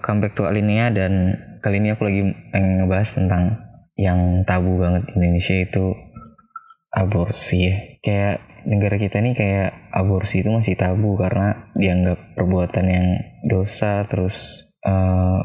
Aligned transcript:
comeback 0.00 0.34
to 0.38 0.46
Alinea 0.46 0.90
dan 0.90 1.36
kali 1.62 1.82
ini 1.82 1.94
aku 1.94 2.06
lagi 2.06 2.22
pengen 2.54 2.84
ngebahas 2.84 3.08
tentang 3.14 3.42
yang 3.98 4.46
tabu 4.46 4.78
banget 4.78 5.10
Indonesia 5.14 5.56
itu 5.58 5.84
aborsi 6.94 7.58
ya. 7.66 7.76
Kayak 8.00 8.36
negara 8.68 8.96
kita 8.98 9.18
nih 9.22 9.34
kayak 9.34 9.70
aborsi 9.90 10.42
itu 10.42 10.50
masih 10.54 10.78
tabu 10.78 11.18
karena 11.18 11.70
dianggap 11.74 12.38
perbuatan 12.38 12.86
yang 12.86 13.06
dosa 13.46 14.06
terus 14.06 14.68
uh, 14.86 15.40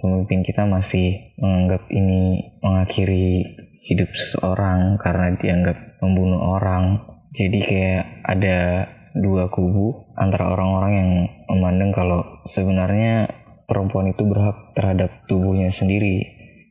pemimpin 0.00 0.44
kita 0.44 0.64
masih 0.64 1.34
menganggap 1.40 1.88
ini 1.92 2.54
mengakhiri 2.60 3.44
hidup 3.88 4.10
seseorang 4.12 5.00
karena 5.00 5.32
dianggap 5.36 5.76
membunuh 6.04 6.56
orang. 6.56 7.04
Jadi 7.32 7.58
kayak 7.60 8.04
ada 8.24 8.88
dua 9.16 9.48
kubu 9.52 10.12
antara 10.16 10.52
orang-orang 10.52 10.92
yang 10.92 11.10
memandang 11.48 11.90
kalau 11.92 12.20
sebenarnya 12.44 13.28
perempuan 13.68 14.08
itu 14.10 14.24
berhak 14.24 14.72
terhadap 14.72 15.28
tubuhnya 15.28 15.68
sendiri 15.68 16.24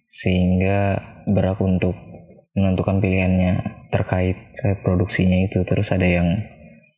sehingga 0.10 0.98
berhak 1.30 1.62
untuk 1.62 1.94
menentukan 2.58 2.98
pilihannya 2.98 3.54
terkait 3.94 4.58
reproduksinya 4.66 5.46
itu. 5.46 5.62
Terus 5.62 5.94
ada 5.94 6.10
yang 6.10 6.42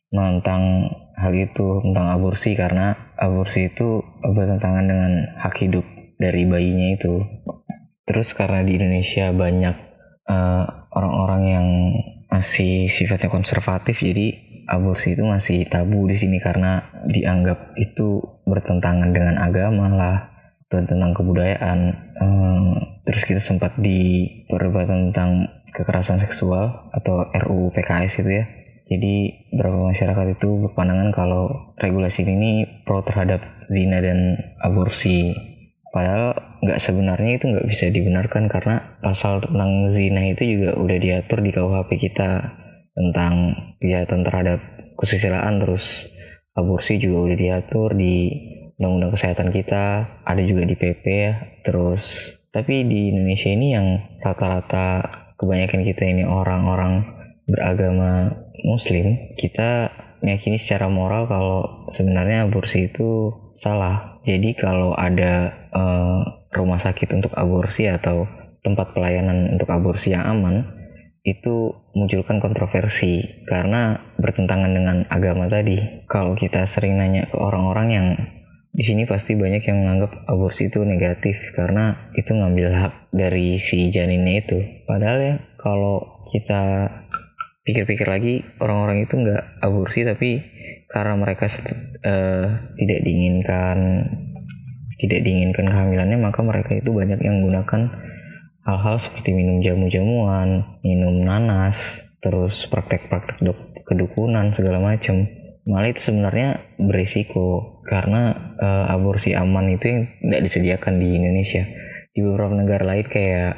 menentang 0.08 0.88
hal 1.20 1.36
itu 1.36 1.84
tentang 1.84 2.16
aborsi 2.16 2.56
karena 2.56 3.12
aborsi 3.20 3.68
itu 3.68 4.00
bertentangan 4.24 4.88
dengan 4.88 5.12
hak 5.36 5.54
hidup 5.60 5.84
dari 6.16 6.48
bayinya 6.48 6.96
itu. 6.96 7.20
Terus 8.08 8.32
karena 8.32 8.64
di 8.64 8.80
Indonesia 8.80 9.30
banyak 9.30 9.76
eh, 10.26 10.64
orang-orang 10.96 11.42
uh, 11.44 11.50
yang 11.52 11.68
masih 12.30 12.88
sifatnya 12.88 13.28
konservatif 13.28 14.00
jadi 14.00 14.49
aborsi 14.70 15.18
itu 15.18 15.26
masih 15.26 15.66
tabu 15.66 16.06
di 16.06 16.14
sini 16.14 16.38
karena 16.38 16.86
dianggap 17.10 17.74
itu 17.74 18.22
bertentangan 18.46 19.10
dengan 19.10 19.42
agama 19.42 19.90
lah 19.90 20.16
tentang 20.70 21.10
kebudayaan. 21.10 21.78
Hmm, 22.22 23.02
terus 23.02 23.26
kita 23.26 23.42
sempat 23.42 23.74
di 23.74 24.22
perdebatan 24.46 25.10
tentang 25.10 25.50
kekerasan 25.74 26.22
seksual 26.22 26.90
atau 26.94 27.26
RUU 27.34 27.74
PKS 27.74 28.22
itu 28.22 28.30
ya. 28.30 28.44
Jadi 28.90 29.46
beberapa 29.54 29.90
masyarakat 29.90 30.26
itu 30.34 30.48
berpandangan 30.66 31.10
kalau 31.14 31.74
regulasi 31.78 32.26
ini 32.26 32.66
pro 32.86 33.02
terhadap 33.06 33.42
zina 33.70 34.02
dan 34.02 34.38
aborsi. 34.58 35.34
Padahal 35.90 36.34
nggak 36.62 36.78
sebenarnya 36.78 37.38
itu 37.38 37.44
nggak 37.50 37.66
bisa 37.70 37.90
dibenarkan 37.90 38.46
karena 38.46 38.98
pasal 39.02 39.42
tentang 39.42 39.90
zina 39.90 40.26
itu 40.30 40.58
juga 40.58 40.78
udah 40.78 40.98
diatur 41.02 41.38
di 41.42 41.50
KUHP 41.50 41.90
kita 41.98 42.59
tentang 43.00 43.56
kejahatan 43.80 44.20
terhadap 44.20 44.60
kesusilaan 45.00 45.56
terus 45.64 46.12
aborsi 46.52 47.00
juga 47.00 47.32
udah 47.32 47.38
diatur 47.40 47.96
di 47.96 48.28
undang-undang 48.76 49.16
kesehatan 49.16 49.48
kita 49.48 49.84
ada 50.20 50.42
juga 50.44 50.68
di 50.68 50.76
PP 50.76 51.04
ya 51.08 51.32
terus 51.64 52.36
tapi 52.52 52.84
di 52.84 53.08
Indonesia 53.08 53.48
ini 53.48 53.72
yang 53.72 53.86
rata-rata 54.20 55.08
kebanyakan 55.40 55.80
kita 55.88 56.02
ini 56.04 56.28
orang-orang 56.28 57.08
beragama 57.48 58.36
muslim 58.60 59.32
kita 59.40 59.88
meyakini 60.20 60.60
secara 60.60 60.92
moral 60.92 61.24
kalau 61.26 61.88
sebenarnya 61.90 62.46
aborsi 62.46 62.92
itu 62.92 63.32
salah. 63.56 64.20
Jadi 64.24 64.52
kalau 64.56 64.92
ada 64.92 65.48
uh, 65.72 66.20
rumah 66.52 66.76
sakit 66.76 67.08
untuk 67.16 67.32
aborsi 67.32 67.88
atau 67.88 68.28
tempat 68.60 68.92
pelayanan 68.92 69.56
untuk 69.56 69.72
aborsi 69.72 70.12
yang 70.12 70.28
aman 70.28 70.68
itu 71.24 71.72
munculkan 71.94 72.38
kontroversi 72.38 73.42
karena 73.46 73.98
bertentangan 74.18 74.70
dengan 74.70 74.96
agama 75.10 75.50
tadi. 75.50 76.06
Kalau 76.06 76.38
kita 76.38 76.66
sering 76.66 76.98
nanya 76.98 77.26
ke 77.26 77.36
orang-orang 77.36 77.88
yang 77.90 78.06
di 78.70 78.86
sini 78.86 79.02
pasti 79.02 79.34
banyak 79.34 79.66
yang 79.66 79.82
menganggap 79.82 80.30
aborsi 80.30 80.70
itu 80.70 80.86
negatif 80.86 81.50
karena 81.58 82.10
itu 82.14 82.30
ngambil 82.30 82.68
hak 82.70 82.94
dari 83.10 83.58
si 83.58 83.90
janinnya 83.90 84.46
itu. 84.46 84.58
Padahal 84.86 85.18
ya 85.18 85.34
kalau 85.58 86.26
kita 86.30 86.86
pikir-pikir 87.66 88.06
lagi 88.06 88.46
orang-orang 88.62 89.04
itu 89.04 89.14
nggak 89.18 89.62
aborsi 89.62 90.06
tapi 90.06 90.42
karena 90.90 91.14
mereka 91.18 91.46
uh, 91.46 92.46
tidak 92.74 93.00
diinginkan 93.06 93.78
tidak 95.00 95.20
diinginkan 95.22 95.70
kehamilannya 95.70 96.18
maka 96.18 96.40
mereka 96.42 96.76
itu 96.76 96.90
banyak 96.92 97.22
yang 97.22 97.40
menggunakan 97.40 98.09
hal-hal 98.70 99.02
seperti 99.02 99.34
minum 99.34 99.58
jamu-jamuan, 99.58 100.78
minum 100.86 101.26
nanas, 101.26 102.06
terus 102.22 102.70
praktek-praktek 102.70 103.82
kedukunan 103.82 104.54
segala 104.54 104.78
macam. 104.78 105.26
Malah 105.66 105.90
itu 105.90 106.06
sebenarnya 106.06 106.78
berisiko 106.78 107.82
karena 107.84 108.54
uh, 108.56 108.94
aborsi 108.94 109.34
aman 109.34 109.74
itu 109.74 109.84
yang 109.90 110.02
tidak 110.22 110.40
disediakan 110.46 110.94
di 111.02 111.08
Indonesia. 111.18 111.66
Di 112.14 112.20
beberapa 112.22 112.54
negara 112.54 112.84
lain 112.86 113.06
kayak 113.06 113.54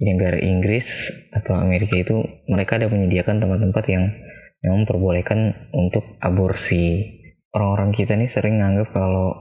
di 0.00 0.04
negara 0.08 0.38
Inggris 0.40 1.12
atau 1.32 1.56
Amerika 1.56 1.96
itu 1.96 2.24
mereka 2.48 2.80
ada 2.80 2.88
menyediakan 2.88 3.40
tempat-tempat 3.44 3.84
yang 3.92 4.04
memang 4.64 4.84
memperbolehkan 4.84 5.68
untuk 5.72 6.04
aborsi. 6.20 7.16
Orang-orang 7.50 7.90
kita 7.92 8.14
nih 8.14 8.30
sering 8.30 8.62
nganggap 8.62 8.94
kalau 8.94 9.34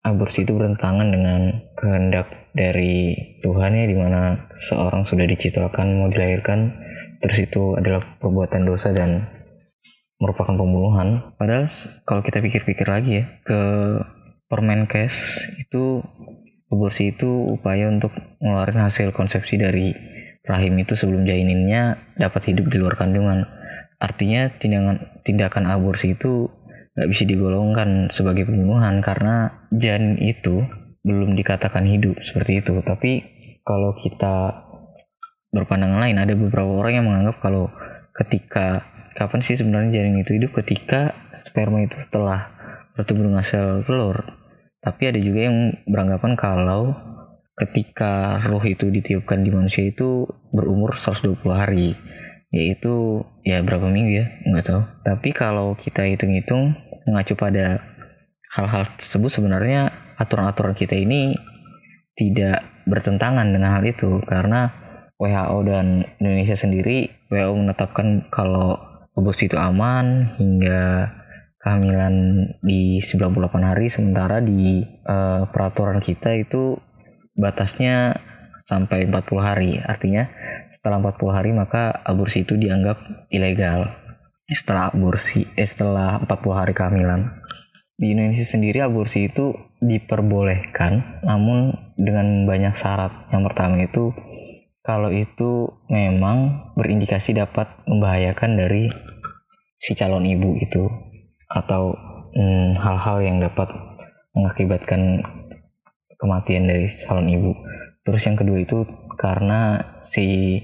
aborsi 0.00 0.48
itu 0.48 0.56
bertentangan 0.56 1.12
dengan 1.12 1.40
kehendak 1.76 2.39
dari 2.52 3.14
Tuhan 3.40 3.76
ya 3.76 3.84
di 3.86 3.96
mana 3.96 4.50
seorang 4.54 5.06
sudah 5.06 5.26
diciptakan 5.26 6.02
mau 6.02 6.08
dilahirkan 6.10 6.74
terus 7.20 7.38
itu 7.44 7.76
adalah 7.76 8.16
perbuatan 8.18 8.64
dosa 8.64 8.90
dan 8.96 9.22
merupakan 10.20 10.52
pembunuhan. 10.52 11.32
Padahal 11.40 11.66
kalau 12.04 12.20
kita 12.20 12.44
pikir-pikir 12.44 12.86
lagi 12.86 13.24
ya 13.24 13.24
ke 13.44 13.60
Permenkes 14.50 15.46
itu 15.62 16.02
aborsi 16.70 17.14
itu 17.14 17.46
upaya 17.46 17.86
untuk 17.86 18.10
mengeluarkan 18.42 18.90
hasil 18.90 19.14
konsepsi 19.14 19.58
dari 19.58 19.94
rahim 20.42 20.74
itu 20.82 20.98
sebelum 20.98 21.22
jaininnya 21.22 22.14
dapat 22.18 22.50
hidup 22.50 22.66
di 22.66 22.76
luar 22.82 22.98
kandungan. 22.98 23.46
Artinya 24.02 24.50
tindakan 24.58 25.22
tindakan 25.22 25.70
aborsi 25.70 26.18
itu 26.18 26.50
nggak 26.98 27.08
bisa 27.14 27.22
digolongkan 27.24 28.10
sebagai 28.10 28.50
pembunuhan 28.50 28.98
karena 28.98 29.66
janin 29.70 30.18
itu 30.18 30.66
belum 31.04 31.36
dikatakan 31.36 31.84
hidup 31.88 32.20
seperti 32.20 32.60
itu. 32.60 32.76
Tapi 32.84 33.12
kalau 33.64 33.96
kita 33.96 34.66
berpandangan 35.50 35.98
lain 35.98 36.16
ada 36.20 36.34
beberapa 36.36 36.70
orang 36.70 36.92
yang 37.02 37.06
menganggap 37.10 37.42
kalau 37.42 37.72
ketika 38.14 38.86
kapan 39.16 39.40
sih 39.42 39.58
sebenarnya 39.58 40.00
janin 40.00 40.22
itu 40.22 40.36
hidup? 40.36 40.56
Ketika 40.62 41.12
sperma 41.34 41.82
itu 41.82 41.98
setelah 41.98 42.52
bertemu 42.94 43.32
dengan 43.32 43.44
sel 43.44 43.82
telur. 43.84 44.36
Tapi 44.80 45.12
ada 45.12 45.20
juga 45.20 45.40
yang 45.48 45.76
beranggapan 45.84 46.32
kalau 46.40 46.96
ketika 47.56 48.40
roh 48.48 48.64
itu 48.64 48.88
ditiupkan 48.88 49.44
di 49.44 49.52
manusia 49.52 49.84
itu 49.84 50.24
berumur 50.52 50.96
120 50.96 51.36
hari. 51.52 51.96
Yaitu 52.50 53.22
ya 53.46 53.62
berapa 53.62 53.86
minggu 53.86 54.10
ya? 54.10 54.26
Nggak 54.48 54.64
tahu. 54.66 54.82
Tapi 55.04 55.28
kalau 55.36 55.76
kita 55.76 56.08
hitung-hitung 56.08 56.74
mengacu 57.04 57.36
pada 57.36 57.84
hal-hal 58.50 58.88
tersebut 58.98 59.30
sebenarnya 59.30 59.92
aturan-aturan 60.20 60.76
kita 60.76 60.92
ini 61.00 61.32
tidak 62.12 62.84
bertentangan 62.84 63.48
dengan 63.48 63.80
hal 63.80 63.84
itu. 63.88 64.20
Karena 64.28 64.68
WHO 65.16 65.58
dan 65.64 66.04
Indonesia 66.20 66.56
sendiri 66.56 67.08
WHO 67.32 67.56
menetapkan 67.56 68.28
kalau 68.28 68.76
aborsi 69.16 69.48
itu 69.48 69.56
aman 69.56 70.36
hingga 70.36 71.12
kehamilan 71.60 72.46
di 72.64 73.04
98 73.04 73.52
hari 73.60 73.86
sementara 73.92 74.40
di 74.40 74.80
uh, 75.04 75.44
peraturan 75.48 76.00
kita 76.00 76.32
itu 76.40 76.80
batasnya 77.36 78.16
sampai 78.64 79.04
40 79.08 79.40
hari. 79.40 79.70
Artinya 79.82 80.30
setelah 80.72 81.02
40 81.04 81.36
hari 81.36 81.50
maka 81.52 81.92
aborsi 82.06 82.48
itu 82.48 82.56
dianggap 82.56 83.28
ilegal. 83.28 83.92
Setelah 84.50 84.90
aborsi 84.90 85.46
eh, 85.54 85.68
setelah 85.68 86.18
40 86.24 86.58
hari 86.58 86.72
kehamilan 86.72 87.44
di 88.00 88.16
Indonesia 88.16 88.48
sendiri 88.48 88.80
aborsi 88.80 89.28
itu 89.28 89.52
diperbolehkan 89.84 91.20
namun 91.20 91.76
dengan 92.00 92.48
banyak 92.48 92.72
syarat. 92.72 93.28
Yang 93.28 93.42
pertama 93.52 93.76
itu 93.84 94.16
kalau 94.80 95.12
itu 95.12 95.68
memang 95.92 96.72
berindikasi 96.80 97.36
dapat 97.36 97.68
membahayakan 97.84 98.56
dari 98.56 98.88
si 99.76 99.92
calon 99.92 100.24
ibu 100.24 100.56
itu 100.56 100.88
atau 101.52 101.92
hmm, 102.32 102.80
hal-hal 102.80 103.20
hmm, 103.20 103.26
yang 103.28 103.36
dapat 103.44 103.68
mengakibatkan 104.32 105.20
kematian 106.16 106.72
dari 106.72 106.88
calon 107.04 107.28
ibu. 107.28 107.52
Terus 108.00 108.24
yang 108.24 108.40
kedua 108.40 108.64
itu 108.64 108.88
karena 109.20 109.76
si 110.00 110.56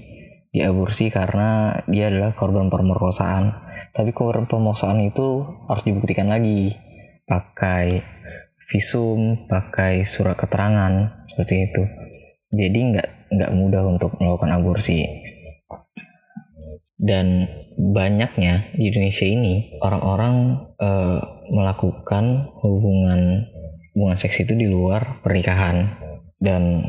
diaborsi 0.49 1.13
karena 1.13 1.85
dia 1.85 2.09
adalah 2.09 2.33
korban 2.33 2.73
pemerkosaan. 2.73 3.53
Tapi 3.93 4.09
korban 4.09 4.49
pemerkosaan 4.49 5.05
itu 5.05 5.45
harus 5.69 5.85
dibuktikan 5.85 6.33
lagi 6.33 6.86
pakai 7.27 8.01
visum, 8.71 9.47
pakai 9.47 10.07
surat 10.07 10.39
keterangan 10.39 11.27
seperti 11.27 11.55
itu. 11.67 11.83
Jadi 12.55 12.79
nggak 12.95 13.09
nggak 13.35 13.51
mudah 13.53 13.83
untuk 13.83 14.15
melakukan 14.17 14.55
aborsi. 14.55 15.03
Dan 16.97 17.45
banyaknya 17.77 18.73
di 18.73 18.89
Indonesia 18.89 19.27
ini 19.27 19.77
orang-orang 19.85 20.65
e, 20.81 20.89
melakukan 21.53 22.49
hubungan 22.65 23.45
hubungan 23.93 24.17
seks 24.17 24.41
itu 24.41 24.57
di 24.57 24.65
luar 24.65 25.21
pernikahan 25.21 25.93
dan 26.41 26.81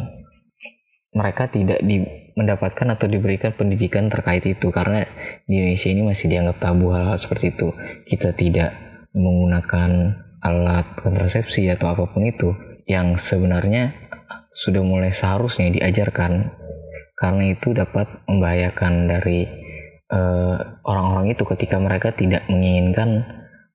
mereka 1.12 1.52
tidak 1.52 1.84
di, 1.84 2.00
mendapatkan 2.32 2.88
atau 2.94 3.04
diberikan 3.04 3.52
pendidikan 3.52 4.08
terkait 4.08 4.44
itu 4.48 4.72
karena 4.72 5.04
di 5.44 5.60
Indonesia 5.60 5.88
ini 5.92 6.02
masih 6.06 6.26
dianggap 6.32 6.56
tabu 6.56 6.88
hal, 6.94 7.12
hal 7.12 7.18
seperti 7.20 7.52
itu 7.52 7.68
kita 8.08 8.32
tidak 8.32 8.70
menggunakan 9.12 10.24
alat 10.42 10.86
kontrasepsi 11.02 11.66
atau 11.72 11.94
apa 11.94 12.04
pun 12.10 12.22
itu 12.26 12.54
yang 12.88 13.18
sebenarnya 13.18 13.94
sudah 14.48 14.80
mulai 14.80 15.12
seharusnya 15.12 15.68
diajarkan 15.68 16.52
karena 17.18 17.44
itu 17.52 17.74
dapat 17.74 18.06
membahayakan 18.30 19.10
dari 19.10 19.44
eh, 20.08 20.56
orang-orang 20.86 21.26
uh, 21.28 21.32
itu 21.34 21.42
ketika 21.44 21.76
mereka 21.82 22.14
tidak 22.14 22.46
menginginkan 22.46 23.26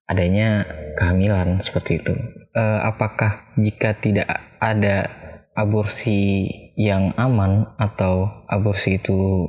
adanya 0.07 0.63
kehamilan 0.95 1.59
seperti 1.59 1.99
itu. 1.99 2.13
Uh, 2.53 2.79
apakah 2.85 3.49
jika 3.57 3.97
tidak 3.97 4.29
ada 4.61 5.09
aborsi 5.57 6.47
yang 6.73 7.13
aman 7.15 7.77
atau 7.77 8.45
aborsi 8.49 8.97
itu 8.97 9.45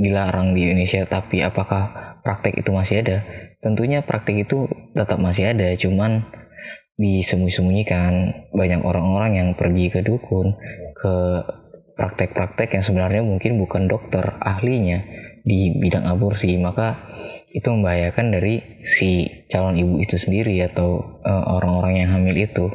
dilarang 0.00 0.56
di 0.56 0.64
Indonesia 0.64 1.04
tapi 1.04 1.44
apakah 1.44 2.16
praktek 2.24 2.62
itu 2.62 2.70
masih 2.72 3.04
ada? 3.04 3.18
Tentunya 3.62 4.02
praktek 4.02 4.48
itu 4.48 4.66
tetap 4.96 5.22
masih 5.22 5.52
ada, 5.54 5.70
cuman 5.76 6.26
disembunyi-sembunyikan. 6.96 8.46
Banyak 8.54 8.80
orang-orang 8.82 9.38
yang 9.38 9.48
pergi 9.54 9.90
ke 9.92 10.00
dukun 10.02 10.56
ke 10.96 11.14
praktek-praktek 11.98 12.78
yang 12.78 12.84
sebenarnya 12.86 13.22
mungkin 13.22 13.60
bukan 13.60 13.86
dokter 13.86 14.38
ahlinya 14.40 15.04
di 15.42 15.74
bidang 15.78 16.06
aborsi. 16.08 16.56
Maka 16.58 16.96
itu 17.52 17.68
membahayakan 17.68 18.32
dari 18.32 18.82
si 18.82 19.28
calon 19.52 19.76
ibu 19.76 20.00
itu 20.00 20.16
sendiri 20.16 20.56
atau 20.64 21.20
uh, 21.22 21.44
orang-orang 21.58 22.02
yang 22.02 22.10
hamil 22.16 22.36
itu. 22.38 22.66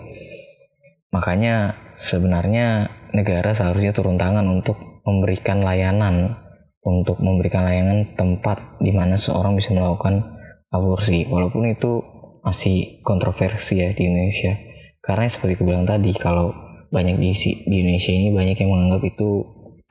Makanya 1.11 1.75
sebenarnya 1.97 2.91
negara 3.15 3.55
seharusnya 3.55 3.95
turun 3.95 4.19
tangan 4.19 4.45
untuk 4.47 4.75
memberikan 5.07 5.63
layanan 5.63 6.47
untuk 6.87 7.19
memberikan 7.19 7.67
layanan 7.67 8.15
tempat 8.15 8.79
di 8.79 8.95
mana 8.95 9.19
seorang 9.19 9.59
bisa 9.59 9.75
melakukan 9.75 10.23
aborsi. 10.71 11.27
Walaupun 11.27 11.67
itu 11.67 11.99
masih 12.47 13.03
kontroversi 13.03 13.83
ya 13.83 13.91
di 13.91 14.07
Indonesia. 14.07 14.55
Karena 15.03 15.27
seperti 15.27 15.59
aku 15.59 15.67
bilang 15.67 15.83
tadi 15.83 16.15
kalau 16.15 16.55
banyak 16.87 17.19
di, 17.19 17.35
di 17.67 17.75
Indonesia 17.83 18.11
ini 18.15 18.31
banyak 18.31 18.55
yang 18.63 18.71
menganggap 18.71 19.03
itu 19.03 19.29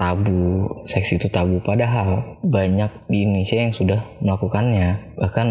tabu 0.01 0.69
seks 0.89 1.21
itu 1.21 1.29
tabu. 1.29 1.61
Padahal 1.61 2.41
banyak 2.41 3.09
di 3.13 3.29
Indonesia 3.29 3.57
yang 3.61 3.73
sudah 3.77 4.01
melakukannya. 4.25 5.21
Bahkan 5.21 5.49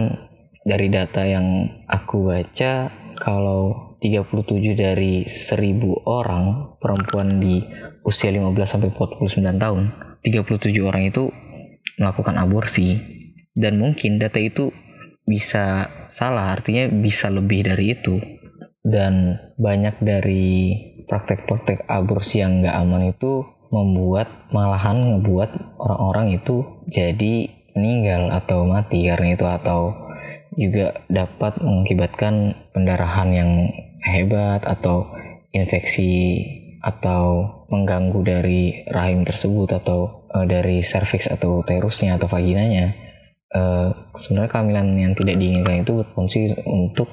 dari 0.66 0.90
data 0.90 1.22
yang 1.30 1.70
aku 1.86 2.26
baca 2.26 2.90
kalau 3.22 3.85
37 4.00 4.76
dari 4.76 5.28
1000 5.28 6.08
orang 6.08 6.76
perempuan 6.78 7.40
di 7.40 7.64
usia 8.04 8.30
15 8.30 8.52
sampai 8.68 8.90
49 8.92 9.62
tahun 9.62 9.84
37 10.26 10.74
orang 10.82 11.04
itu 11.06 11.30
melakukan 12.02 12.36
aborsi. 12.42 12.98
Dan 13.56 13.80
mungkin 13.80 14.18
data 14.18 14.42
itu 14.42 14.74
bisa 15.24 15.88
salah 16.12 16.52
artinya 16.52 16.90
bisa 16.90 17.30
lebih 17.30 17.70
dari 17.70 17.94
itu. 17.94 18.18
Dan 18.82 19.38
banyak 19.58 20.02
dari 20.02 20.76
praktek-praktek 21.06 21.86
aborsi 21.86 22.42
yang 22.42 22.66
nggak 22.66 22.76
aman 22.76 23.14
itu 23.14 23.46
membuat 23.70 24.50
malahan 24.54 25.18
ngebuat 25.18 25.78
orang-orang 25.82 26.38
itu 26.38 26.86
jadi 26.86 27.50
meninggal 27.74 28.32
atau 28.32 28.64
mati 28.70 29.10
karena 29.10 29.36
itu 29.36 29.46
atau 29.46 30.05
juga 30.56 31.04
dapat 31.12 31.60
mengakibatkan 31.60 32.56
pendarahan 32.72 33.30
yang 33.32 33.52
hebat 34.04 34.64
atau 34.64 35.12
infeksi 35.52 36.44
atau 36.84 37.50
mengganggu 37.72 38.20
dari 38.22 38.86
rahim 38.88 39.26
tersebut 39.26 39.74
atau 39.74 40.30
uh, 40.30 40.46
dari 40.46 40.86
serviks 40.86 41.26
atau 41.32 41.66
uterusnya 41.66 42.16
atau 42.20 42.30
vaginanya. 42.30 42.94
Uh, 43.56 44.12
sebenarnya 44.20 44.52
kehamilan 44.52 44.88
yang 45.00 45.14
tidak 45.16 45.40
diinginkan 45.40 45.82
itu 45.88 46.04
berfungsi 46.04 46.40
untuk 46.68 47.08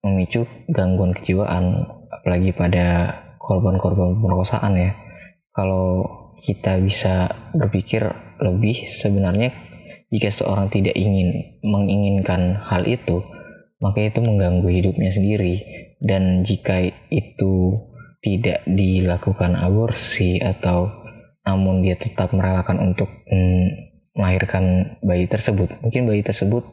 memicu 0.00 0.48
gangguan 0.72 1.12
kejiwaan 1.12 1.84
apalagi 2.08 2.50
pada 2.56 3.12
korban-korban 3.38 4.18
pemerkosaan 4.18 4.74
ya. 4.74 4.92
Kalau 5.54 6.02
kita 6.42 6.82
bisa 6.82 7.30
berpikir 7.54 8.10
lebih 8.42 8.90
sebenarnya 8.92 9.52
jika 10.10 10.30
seorang 10.30 10.70
tidak 10.70 10.94
ingin 10.94 11.58
menginginkan 11.66 12.58
hal 12.62 12.86
itu 12.86 13.22
maka 13.80 14.08
itu 14.08 14.24
mengganggu 14.24 14.68
hidupnya 14.68 15.12
sendiri. 15.12 15.54
Dan 15.96 16.44
jika 16.44 16.84
itu 17.08 17.80
tidak 18.20 18.64
dilakukan 18.68 19.56
aborsi 19.56 20.40
atau 20.40 20.92
namun 21.46 21.80
dia 21.80 21.94
tetap 21.94 22.34
merelakan 22.34 22.92
untuk 22.92 23.06
mm, 23.30 23.66
melahirkan 24.18 24.98
bayi 24.98 25.30
tersebut 25.30 25.70
mungkin 25.78 26.10
bayi 26.10 26.26
tersebut 26.26 26.66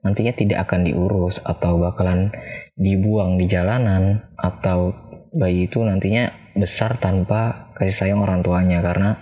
nantinya 0.00 0.32
tidak 0.32 0.64
akan 0.64 0.88
diurus 0.88 1.44
atau 1.44 1.76
bakalan 1.76 2.32
dibuang 2.72 3.36
di 3.36 3.44
jalanan 3.44 4.24
atau 4.40 4.96
bayi 5.28 5.68
itu 5.68 5.84
nantinya 5.84 6.32
besar 6.56 6.96
tanpa 6.96 7.68
kasih 7.76 7.92
sayang 7.92 8.24
orang 8.24 8.40
tuanya 8.40 8.80
karena 8.80 9.20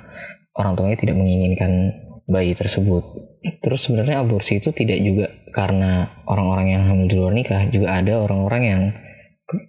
orang 0.55 0.79
tuanya 0.79 0.97
tidak 1.03 1.19
menginginkan 1.19 1.99
bayi 2.31 2.55
tersebut 2.55 3.03
terus 3.62 3.87
sebenarnya 3.87 4.23
aborsi 4.23 4.62
itu 4.62 4.71
tidak 4.71 4.99
juga 5.03 5.27
karena 5.50 6.23
orang-orang 6.27 6.67
yang 6.73 6.83
hamil 6.87 7.06
di 7.11 7.17
luar 7.19 7.35
nikah 7.35 7.62
juga 7.69 7.99
ada 7.99 8.23
orang-orang 8.23 8.62
yang 8.62 8.83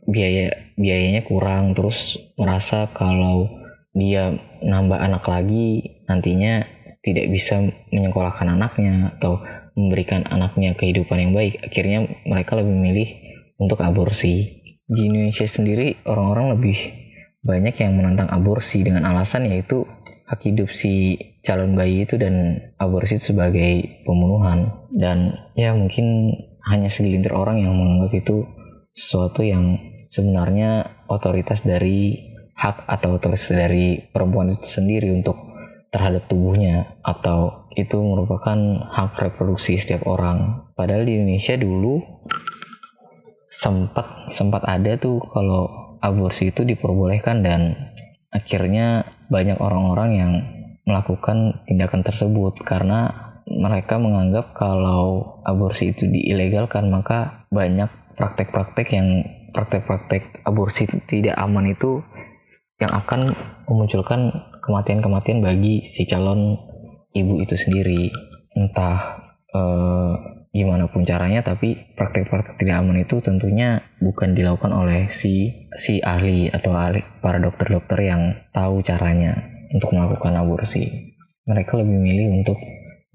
biaya 0.07 0.73
biayanya 0.77 1.25
kurang 1.27 1.75
terus 1.75 2.17
merasa 2.39 2.87
kalau 2.93 3.49
dia 3.93 4.33
nambah 4.63 4.97
anak 4.97 5.25
lagi 5.27 6.01
nantinya 6.09 6.65
tidak 7.03 7.29
bisa 7.29 7.59
menyekolahkan 7.91 8.47
anaknya 8.55 9.13
atau 9.19 9.43
memberikan 9.75 10.23
anaknya 10.31 10.73
kehidupan 10.73 11.19
yang 11.19 11.33
baik. 11.35 11.59
Akhirnya 11.61 12.07
mereka 12.23 12.55
lebih 12.55 12.73
memilih 12.73 13.09
untuk 13.59 13.83
aborsi. 13.83 14.63
Di 14.87 15.01
Indonesia 15.11 15.45
sendiri 15.45 15.99
orang-orang 16.07 16.57
lebih 16.57 16.77
banyak 17.43 17.75
yang 17.75 17.99
menentang 17.99 18.31
aborsi 18.31 18.87
dengan 18.87 19.03
alasan 19.03 19.51
yaitu 19.51 19.83
hak 20.33 20.49
hidup 20.49 20.73
si 20.73 21.21
calon 21.45 21.77
bayi 21.77 22.09
itu 22.09 22.17
dan 22.17 22.57
aborsi 22.81 23.21
itu 23.21 23.37
sebagai 23.37 24.01
pembunuhan 24.01 24.89
dan 24.89 25.37
ya 25.53 25.77
mungkin 25.77 26.33
hanya 26.65 26.89
segelintir 26.89 27.37
orang 27.37 27.61
yang 27.61 27.77
menganggap 27.77 28.17
itu 28.17 28.49
sesuatu 28.89 29.45
yang 29.45 29.77
sebenarnya 30.09 30.89
otoritas 31.05 31.61
dari 31.61 32.17
hak 32.57 32.89
atau 32.89 33.21
otoritas 33.21 33.53
dari 33.53 34.01
perempuan 34.09 34.49
itu 34.49 34.65
sendiri 34.65 35.13
untuk 35.13 35.37
terhadap 35.93 36.25
tubuhnya 36.25 36.97
atau 37.05 37.69
itu 37.77 38.01
merupakan 38.01 38.57
hak 38.89 39.13
reproduksi 39.17 39.77
setiap 39.77 40.09
orang. 40.09 40.69
Padahal 40.73 41.05
di 41.05 41.21
Indonesia 41.21 41.53
dulu 41.53 42.01
sempat 43.45 44.33
sempat 44.33 44.65
ada 44.65 44.97
tuh 44.97 45.21
kalau 45.29 45.97
aborsi 46.01 46.49
itu 46.49 46.65
diperbolehkan 46.65 47.45
dan 47.45 47.92
akhirnya 48.33 49.07
banyak 49.29 49.61
orang-orang 49.61 50.09
yang 50.17 50.33
melakukan 50.83 51.63
tindakan 51.69 52.03
tersebut 52.03 52.59
karena 52.65 53.31
mereka 53.47 54.01
menganggap 54.01 54.51
kalau 54.57 55.39
aborsi 55.47 55.95
itu 55.95 56.09
diilegalkan 56.09 56.91
maka 56.91 57.47
banyak 57.53 57.87
praktek-praktek 58.17 58.87
yang 58.91 59.07
praktek-praktek 59.53 60.43
aborsi 60.43 60.89
tidak 61.07 61.37
aman 61.37 61.71
itu 61.71 62.01
yang 62.81 62.91
akan 62.91 63.31
memunculkan 63.69 64.33
kematian-kematian 64.59 65.39
bagi 65.39 65.93
si 65.93 66.03
calon 66.09 66.57
ibu 67.13 67.39
itu 67.39 67.55
sendiri. 67.55 68.09
Entah 68.57 69.21
eh, 69.53 70.13
gimana 70.53 70.85
pun 70.85 71.01
caranya 71.01 71.41
tapi 71.41 71.81
praktek-praktek 71.97 72.61
tidak 72.61 72.85
aman 72.85 73.01
itu 73.01 73.17
tentunya 73.25 73.81
bukan 73.97 74.37
dilakukan 74.37 74.69
oleh 74.69 75.09
si 75.09 75.65
si 75.73 75.97
ahli 75.97 76.53
atau 76.53 76.77
ahli 76.77 77.01
para 77.25 77.41
dokter-dokter 77.41 78.05
yang 78.05 78.37
tahu 78.53 78.85
caranya 78.85 79.33
untuk 79.73 79.97
melakukan 79.97 80.37
aborsi 80.37 81.13
mereka 81.49 81.81
lebih 81.81 81.97
milih 81.97 82.27
untuk 82.37 82.61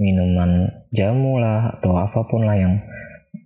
minuman 0.03 0.83
jamu 0.91 1.39
lah 1.39 1.79
atau 1.79 1.95
apa 1.99 2.27
pun 2.27 2.43
lah 2.47 2.59
yang 2.59 2.79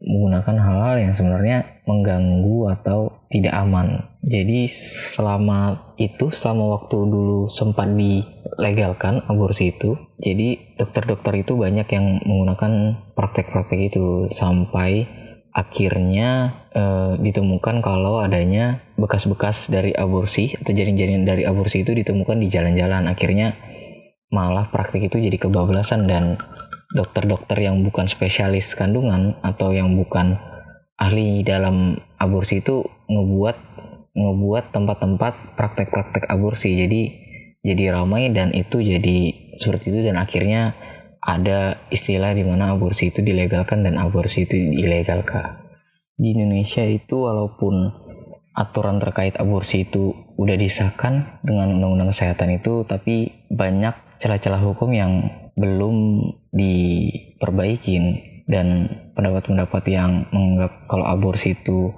menggunakan 0.03 0.57
hal-hal 0.59 0.95
yang 0.99 1.13
sebenarnya 1.15 1.59
mengganggu 1.87 2.75
atau 2.79 3.25
tidak 3.31 3.55
aman. 3.55 4.12
Jadi 4.23 4.71
selama 4.71 5.91
itu, 5.99 6.31
selama 6.31 6.79
waktu 6.79 6.95
dulu 6.95 7.51
sempat 7.51 7.91
dilegalkan 7.91 9.19
aborsi 9.27 9.75
itu, 9.75 9.99
jadi 10.23 10.79
dokter-dokter 10.79 11.43
itu 11.43 11.59
banyak 11.59 11.91
yang 11.91 12.23
menggunakan 12.23 13.03
praktek-praktek 13.19 13.91
itu 13.91 14.31
sampai 14.31 15.11
akhirnya 15.51 16.55
e, 16.71 16.83
ditemukan 17.19 17.83
kalau 17.83 18.23
adanya 18.23 18.87
bekas-bekas 18.95 19.67
dari 19.67 19.91
aborsi 19.91 20.55
atau 20.55 20.71
jaring-jaring 20.71 21.27
dari 21.27 21.43
aborsi 21.43 21.83
itu 21.83 21.91
ditemukan 21.91 22.39
di 22.39 22.47
jalan-jalan. 22.47 23.11
Akhirnya 23.11 23.59
malah 24.31 24.71
praktek 24.71 25.11
itu 25.11 25.19
jadi 25.19 25.35
kebablasan 25.35 26.07
dan 26.07 26.39
dokter-dokter 26.95 27.59
yang 27.59 27.83
bukan 27.83 28.07
spesialis 28.07 28.71
kandungan 28.79 29.35
atau 29.43 29.75
yang 29.75 29.93
bukan 29.99 30.39
ahli 30.95 31.43
dalam 31.43 31.99
aborsi 32.23 32.63
itu 32.63 32.87
ngebuat 33.11 33.57
ngebuat 34.13 34.73
tempat-tempat 34.73 35.57
praktek-praktek 35.57 36.29
aborsi. 36.29 36.77
Jadi 36.77 37.03
jadi 37.63 37.95
ramai 37.95 38.35
dan 38.35 38.51
itu 38.53 38.83
jadi 38.83 39.19
seperti 39.57 39.95
itu 39.95 40.01
dan 40.03 40.19
akhirnya 40.19 40.75
ada 41.23 41.79
istilah 41.95 42.35
di 42.35 42.43
mana 42.43 42.75
aborsi 42.75 43.15
itu 43.15 43.23
dilegalkan 43.23 43.87
dan 43.87 43.95
aborsi 43.95 44.43
itu 44.43 44.59
ilegalkan 44.59 45.63
di 46.23 46.39
Indonesia 46.39 46.85
itu 46.87 47.25
walaupun 47.25 47.91
aturan 48.53 49.01
terkait 49.01 49.35
aborsi 49.41 49.89
itu 49.89 50.13
udah 50.37 50.57
disahkan 50.61 51.41
dengan 51.41 51.73
undang-undang 51.73 52.13
kesehatan 52.13 52.61
itu 52.61 52.85
tapi 52.85 53.49
banyak 53.49 54.21
celah-celah 54.21 54.63
hukum 54.63 54.93
yang 54.93 55.13
belum 55.57 56.23
diperbaikin. 56.55 58.31
Dan 58.43 58.91
pendapat-pendapat 59.15 59.87
yang 59.87 60.29
menganggap 60.35 60.91
kalau 60.91 61.07
aborsi 61.07 61.57
itu 61.57 61.95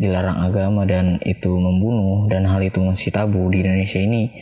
dilarang 0.00 0.40
agama 0.40 0.88
dan 0.88 1.20
itu 1.28 1.52
membunuh 1.52 2.24
dan 2.32 2.48
hal 2.48 2.64
itu 2.64 2.80
masih 2.80 3.12
tabu 3.12 3.52
di 3.52 3.60
Indonesia 3.60 4.00
ini. 4.00 4.32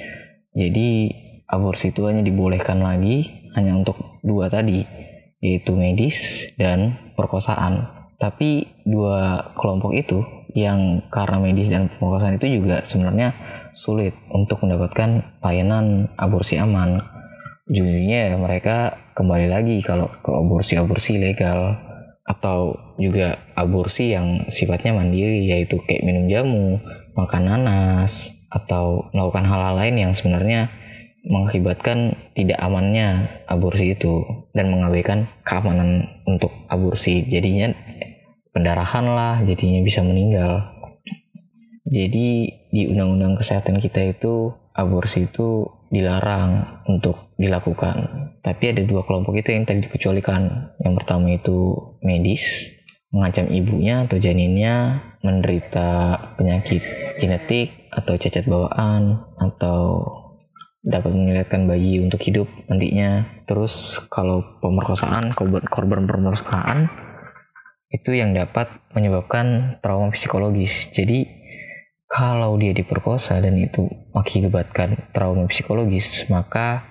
Jadi 0.55 1.11
aborsi 1.51 1.91
itu 1.91 2.07
hanya 2.07 2.23
dibolehkan 2.23 2.79
lagi 2.79 3.51
hanya 3.59 3.75
untuk 3.75 4.23
dua 4.23 4.47
tadi 4.47 4.87
yaitu 5.43 5.75
medis 5.75 6.47
dan 6.55 6.95
perkosaan. 7.19 7.91
Tapi 8.23 8.71
dua 8.87 9.51
kelompok 9.59 9.95
itu 9.99 10.23
yang 10.55 11.03
karena 11.11 11.43
medis 11.43 11.67
dan 11.67 11.91
pemerkosaan 11.91 12.39
itu 12.39 12.63
juga 12.63 12.87
sebenarnya 12.87 13.35
sulit 13.75 14.15
untuk 14.31 14.63
mendapatkan 14.63 15.43
layanan 15.43 16.11
aborsi 16.15 16.59
aman. 16.59 16.99
Ujungnya 17.67 18.35
mereka 18.39 18.95
kembali 19.15 19.47
lagi 19.51 19.77
kalau 19.83 20.11
ke 20.23 20.31
aborsi-aborsi 20.31 21.19
legal 21.19 21.88
atau 22.29 22.77
juga 23.01 23.41
aborsi 23.57 24.13
yang 24.13 24.53
sifatnya 24.53 24.93
mandiri 24.93 25.49
yaitu 25.49 25.81
kayak 25.89 26.05
minum 26.05 26.29
jamu, 26.29 26.77
makan 27.17 27.49
nanas 27.49 28.29
atau 28.53 29.09
melakukan 29.17 29.49
hal-hal 29.49 29.75
lain 29.81 29.97
yang 29.97 30.13
sebenarnya 30.13 30.69
mengakibatkan 31.25 32.17
tidak 32.37 32.61
amannya 32.61 33.29
aborsi 33.49 33.97
itu 33.97 34.25
dan 34.53 34.69
mengabaikan 34.69 35.29
keamanan 35.45 36.05
untuk 36.29 36.53
aborsi. 36.69 37.25
Jadinya 37.29 37.73
pendarahan 38.53 39.07
lah 39.09 39.35
jadinya 39.45 39.81
bisa 39.81 40.05
meninggal. 40.05 40.69
Jadi 41.89 42.53
di 42.69 42.83
undang-undang 42.93 43.41
kesehatan 43.41 43.81
kita 43.81 44.05
itu 44.05 44.53
aborsi 44.77 45.25
itu 45.25 45.65
dilarang 45.89 46.83
untuk 46.89 47.33
dilakukan. 47.41 47.97
Tapi 48.45 48.65
ada 48.73 48.83
dua 48.85 49.05
kelompok 49.05 49.37
itu 49.37 49.53
yang 49.53 49.65
tadi 49.65 49.85
dikecualikan. 49.85 50.75
Yang 50.81 50.95
pertama 51.03 51.27
itu 51.33 51.77
medis, 52.05 52.73
mengancam 53.13 53.49
ibunya 53.49 54.05
atau 54.05 54.17
janinnya 54.21 55.05
menderita 55.25 56.15
penyakit 56.37 56.83
genetik 57.19 57.91
atau 57.91 58.15
cacat 58.15 58.45
bawaan 58.47 59.25
atau 59.41 60.07
dapat 60.85 61.11
menyulitkan 61.13 61.67
bayi 61.67 62.01
untuk 62.01 62.23
hidup 62.23 62.49
nantinya. 62.71 63.43
Terus 63.45 64.01
kalau 64.09 64.61
pemerkosaan, 64.63 65.35
korban, 65.35 65.65
korban 65.67 66.05
pemerkosaan 66.07 66.89
itu 67.89 68.13
yang 68.13 68.37
dapat 68.37 68.69
menyebabkan 68.93 69.81
trauma 69.81 70.13
psikologis. 70.13 70.93
Jadi 70.93 71.38
kalau 72.09 72.57
dia 72.57 72.73
diperkosa 72.73 73.39
dan 73.45 73.61
itu 73.61 73.85
mengakibatkan 74.17 75.13
trauma 75.13 75.45
psikologis, 75.47 76.25
maka 76.33 76.83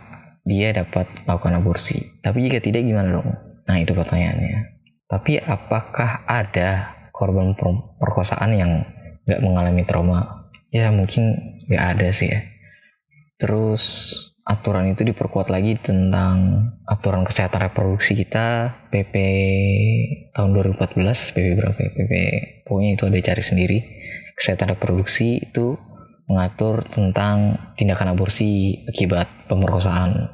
dia 0.45 0.71
dapat 0.71 1.09
melakukan 1.25 1.57
aborsi. 1.57 2.21
Tapi 2.21 2.47
jika 2.47 2.62
tidak 2.62 2.86
gimana 2.86 3.19
dong? 3.19 3.27
Nah 3.65 3.77
itu 3.81 3.91
pertanyaannya. 3.97 4.77
Tapi 5.09 5.41
apakah 5.41 6.24
ada 6.29 6.93
korban 7.09 7.57
perkosaan 7.97 8.55
yang 8.55 8.71
nggak 9.25 9.41
mengalami 9.41 9.83
trauma? 9.83 10.47
Ya 10.69 10.93
mungkin 10.93 11.36
nggak 11.65 11.86
ada 11.97 12.07
sih 12.13 12.29
ya. 12.29 12.45
Terus 13.41 13.83
aturan 14.47 14.88
itu 14.95 15.03
diperkuat 15.03 15.51
lagi 15.51 15.75
tentang 15.75 16.69
aturan 16.88 17.27
kesehatan 17.27 17.67
reproduksi 17.67 18.15
kita 18.15 18.71
PP 18.88 19.13
tahun 20.31 20.55
2014 20.55 21.36
PP 21.36 21.47
berapa 21.59 21.75
ya? 21.75 21.91
PP 21.91 22.13
pokoknya 22.63 22.89
itu 22.95 23.03
ada 23.12 23.19
cari 23.19 23.43
sendiri 23.43 23.77
kesehatan 24.38 24.77
reproduksi 24.77 25.41
itu 25.41 25.75
mengatur 26.29 26.86
tentang 26.94 27.58
tindakan 27.74 28.13
aborsi 28.13 28.84
akibat 28.86 29.50
pemerkosaan. 29.50 30.29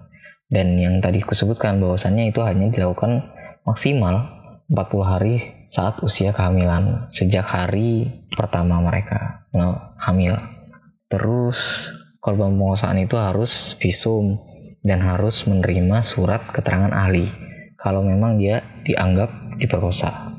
Dan 0.51 0.77
yang 0.77 0.99
tadi 0.99 1.23
aku 1.23 1.33
sebutkan 1.33 1.79
bahwasannya 1.79 2.29
itu 2.29 2.43
hanya 2.43 2.69
dilakukan 2.69 3.31
maksimal 3.63 4.27
40 4.69 5.01
hari 5.07 5.35
saat 5.71 5.97
usia 6.05 6.35
kehamilan 6.35 7.09
sejak 7.09 7.47
hari 7.47 8.21
pertama 8.35 8.83
mereka 8.83 9.47
hamil. 9.97 10.37
Terus 11.09 11.89
korban 12.21 12.53
pemerkosaan 12.53 13.01
itu 13.01 13.15
harus 13.17 13.73
visum 13.81 14.37
dan 14.83 14.99
harus 14.99 15.47
menerima 15.47 16.03
surat 16.03 16.43
keterangan 16.51 16.91
ahli 16.91 17.31
kalau 17.79 18.03
memang 18.03 18.35
dia 18.35 18.61
dianggap 18.83 19.57
diperkosa 19.57 20.32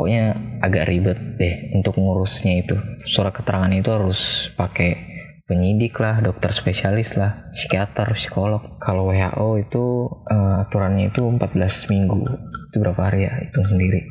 pokoknya 0.00 0.32
agak 0.64 0.88
ribet 0.88 1.20
deh 1.36 1.76
untuk 1.76 2.00
ngurusnya 2.00 2.64
itu 2.64 2.72
surat 3.04 3.36
keterangan 3.36 3.68
itu 3.68 3.92
harus 3.92 4.48
pakai 4.56 4.96
penyidik 5.44 6.00
lah, 6.00 6.24
dokter 6.24 6.56
spesialis 6.56 7.20
lah, 7.20 7.52
psikiater, 7.52 8.16
psikolog. 8.16 8.80
Kalau 8.80 9.12
WHO 9.12 9.60
itu 9.60 10.08
uh, 10.24 10.64
aturannya 10.64 11.12
itu 11.12 11.20
14 11.20 11.92
minggu. 11.92 12.24
Itu 12.72 12.80
berapa 12.80 13.12
hari 13.12 13.28
ya? 13.28 13.44
Hitung 13.44 13.68
sendiri. 13.68 14.08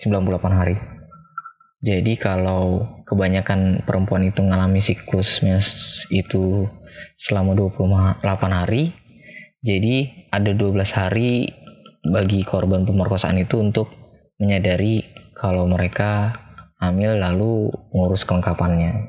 98 0.00 0.40
hari. 0.56 0.80
Jadi 1.84 2.16
kalau 2.16 2.96
kebanyakan 3.04 3.84
perempuan 3.84 4.24
itu 4.24 4.40
ngalami 4.40 4.80
siklus 4.80 5.44
mes 5.44 5.68
itu 6.08 6.64
selama 7.20 7.52
28 7.52 8.24
hari, 8.48 8.96
jadi 9.60 10.26
ada 10.32 10.56
12 10.56 10.80
hari 10.96 11.52
bagi 12.08 12.40
korban 12.40 12.88
pemerkosaan 12.88 13.36
itu 13.36 13.60
untuk 13.60 14.01
menyadari 14.42 15.06
kalau 15.38 15.70
mereka 15.70 16.34
hamil 16.82 17.14
lalu 17.14 17.70
ngurus 17.94 18.26
kelengkapannya. 18.26 19.06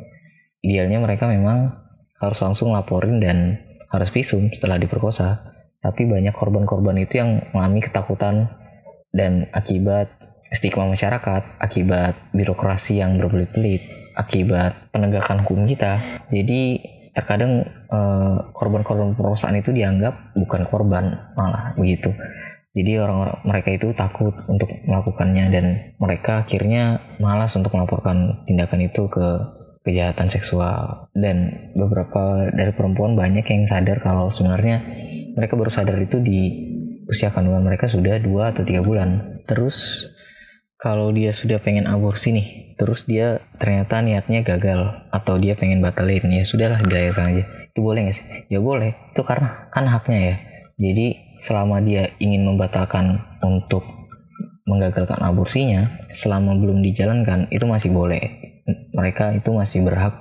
Idealnya 0.61 1.01
mereka 1.01 1.25
memang 1.25 1.73
harus 2.21 2.39
langsung 2.45 2.69
laporin 2.69 3.17
dan 3.17 3.57
harus 3.89 4.13
visum 4.13 4.53
setelah 4.53 4.77
diperkosa. 4.77 5.41
Tapi 5.81 6.05
banyak 6.05 6.31
korban-korban 6.31 6.95
itu 7.01 7.19
yang 7.19 7.43
mengalami 7.51 7.81
ketakutan 7.81 8.47
dan 9.11 9.49
akibat 9.51 10.07
stigma 10.53 10.87
masyarakat, 10.87 11.59
akibat 11.59 12.13
birokrasi 12.31 13.01
yang 13.01 13.19
berbelit-belit, 13.19 13.83
akibat 14.15 14.93
penegakan 14.93 15.43
hukum 15.43 15.67
kita. 15.67 16.23
Jadi 16.31 16.79
terkadang 17.11 17.67
eh, 17.67 18.37
korban-korban 18.55 19.17
perusahaan 19.17 19.53
itu 19.53 19.75
dianggap 19.75 20.33
bukan 20.33 20.61
korban 20.65 21.13
malah 21.37 21.77
begitu 21.77 22.09
jadi 22.73 23.05
orang-orang 23.05 23.37
mereka 23.45 23.69
itu 23.69 23.93
takut 23.93 24.33
untuk 24.49 24.65
melakukannya 24.89 25.45
dan 25.53 25.65
mereka 26.01 26.41
akhirnya 26.41 27.05
malas 27.21 27.53
untuk 27.53 27.69
melaporkan 27.77 28.41
tindakan 28.49 28.89
itu 28.89 29.05
ke 29.13 29.27
kejahatan 29.85 30.33
seksual. 30.33 31.05
Dan 31.13 31.69
beberapa 31.77 32.49
dari 32.49 32.73
perempuan 32.73 33.13
banyak 33.13 33.45
yang 33.45 33.69
sadar 33.69 34.01
kalau 34.01 34.33
sebenarnya 34.33 34.81
mereka 35.37 35.53
baru 35.53 35.69
sadar 35.69 36.01
itu 36.01 36.17
di 36.17 36.41
usia 37.05 37.29
kandungan 37.29 37.61
mereka 37.61 37.85
sudah 37.85 38.17
dua 38.17 38.49
atau 38.57 38.65
tiga 38.65 38.81
bulan. 38.81 39.37
Terus 39.45 40.09
kalau 40.81 41.13
dia 41.13 41.29
sudah 41.29 41.61
pengen 41.61 41.85
aborsi 41.85 42.33
nih 42.33 42.47
terus 42.73 43.05
dia 43.05 43.39
ternyata 43.61 44.01
niatnya 44.01 44.41
gagal 44.41 45.07
atau 45.13 45.37
dia 45.37 45.53
pengen 45.53 45.79
batalin 45.79 46.25
ya 46.25 46.41
sudahlah 46.41 46.81
dilahirkan 46.81 47.37
aja. 47.37 47.43
Itu 47.69 47.85
boleh 47.85 48.09
gak 48.09 48.17
sih? 48.17 48.25
Ya 48.49 48.57
boleh 48.57 48.97
itu 49.13 49.21
karena 49.21 49.69
kan 49.69 49.85
haknya 49.85 50.19
ya. 50.19 50.35
Jadi 50.73 51.32
selama 51.43 51.83
dia 51.83 52.15
ingin 52.23 52.47
membatalkan 52.47 53.19
untuk 53.43 53.83
menggagalkan 54.63 55.19
aborsinya, 55.19 56.07
selama 56.15 56.55
belum 56.55 56.79
dijalankan 56.79 57.51
itu 57.51 57.67
masih 57.67 57.91
boleh. 57.91 58.23
Mereka 58.95 59.43
itu 59.43 59.51
masih 59.51 59.83
berhak 59.83 60.15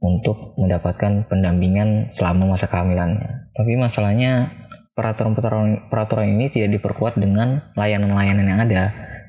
untuk 0.00 0.56
mendapatkan 0.56 1.28
pendampingan 1.28 2.08
selama 2.08 2.56
masa 2.56 2.68
kehamilannya. 2.68 3.52
Tapi 3.52 3.76
masalahnya 3.76 4.52
peraturan-peraturan 4.96 5.88
peraturan 5.92 6.32
ini 6.32 6.48
tidak 6.48 6.80
diperkuat 6.80 7.20
dengan 7.20 7.72
layanan-layanan 7.76 8.46
yang 8.46 8.60
ada 8.64 8.84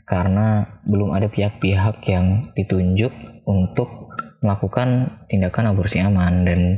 karena 0.06 0.80
belum 0.86 1.18
ada 1.18 1.28
pihak-pihak 1.28 2.06
yang 2.06 2.54
ditunjuk 2.54 3.10
untuk 3.50 4.14
melakukan 4.46 5.22
tindakan 5.26 5.74
aborsi 5.74 5.98
aman 5.98 6.46
dan 6.46 6.78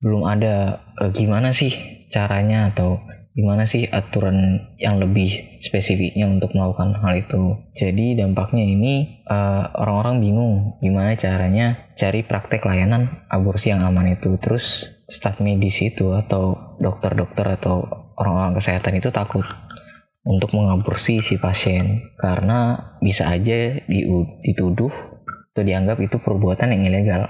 belum 0.00 0.24
ada 0.24 0.80
e, 0.96 1.12
gimana 1.12 1.52
sih 1.52 1.72
caranya 2.08 2.72
atau 2.72 3.00
gimana 3.36 3.68
sih 3.68 3.84
aturan 3.84 4.72
yang 4.80 4.96
lebih 4.96 5.60
spesifiknya 5.60 6.24
untuk 6.24 6.56
melakukan 6.56 6.96
hal 7.04 7.20
itu. 7.20 7.60
Jadi 7.76 8.16
dampaknya 8.16 8.64
ini 8.64 9.20
uh, 9.28 9.76
orang-orang 9.76 10.24
bingung 10.24 10.54
gimana 10.80 11.12
caranya 11.20 11.92
cari 12.00 12.24
praktek 12.24 12.64
layanan 12.64 13.28
aborsi 13.28 13.76
yang 13.76 13.84
aman 13.84 14.16
itu. 14.16 14.40
Terus 14.40 14.88
staf 15.04 15.44
medis 15.44 15.84
itu 15.84 16.16
atau 16.16 16.76
dokter-dokter 16.80 17.60
atau 17.60 17.84
orang-orang 18.16 18.56
kesehatan 18.56 18.96
itu 18.96 19.12
takut 19.12 19.44
untuk 20.24 20.56
mengaborsi 20.56 21.20
si 21.20 21.36
pasien 21.36 22.16
karena 22.16 22.96
bisa 23.04 23.28
aja 23.28 23.78
dituduh 24.42 24.90
atau 25.52 25.62
dianggap 25.62 26.00
itu 26.00 26.18
perbuatan 26.18 26.72
yang 26.72 26.82
ilegal 26.88 27.28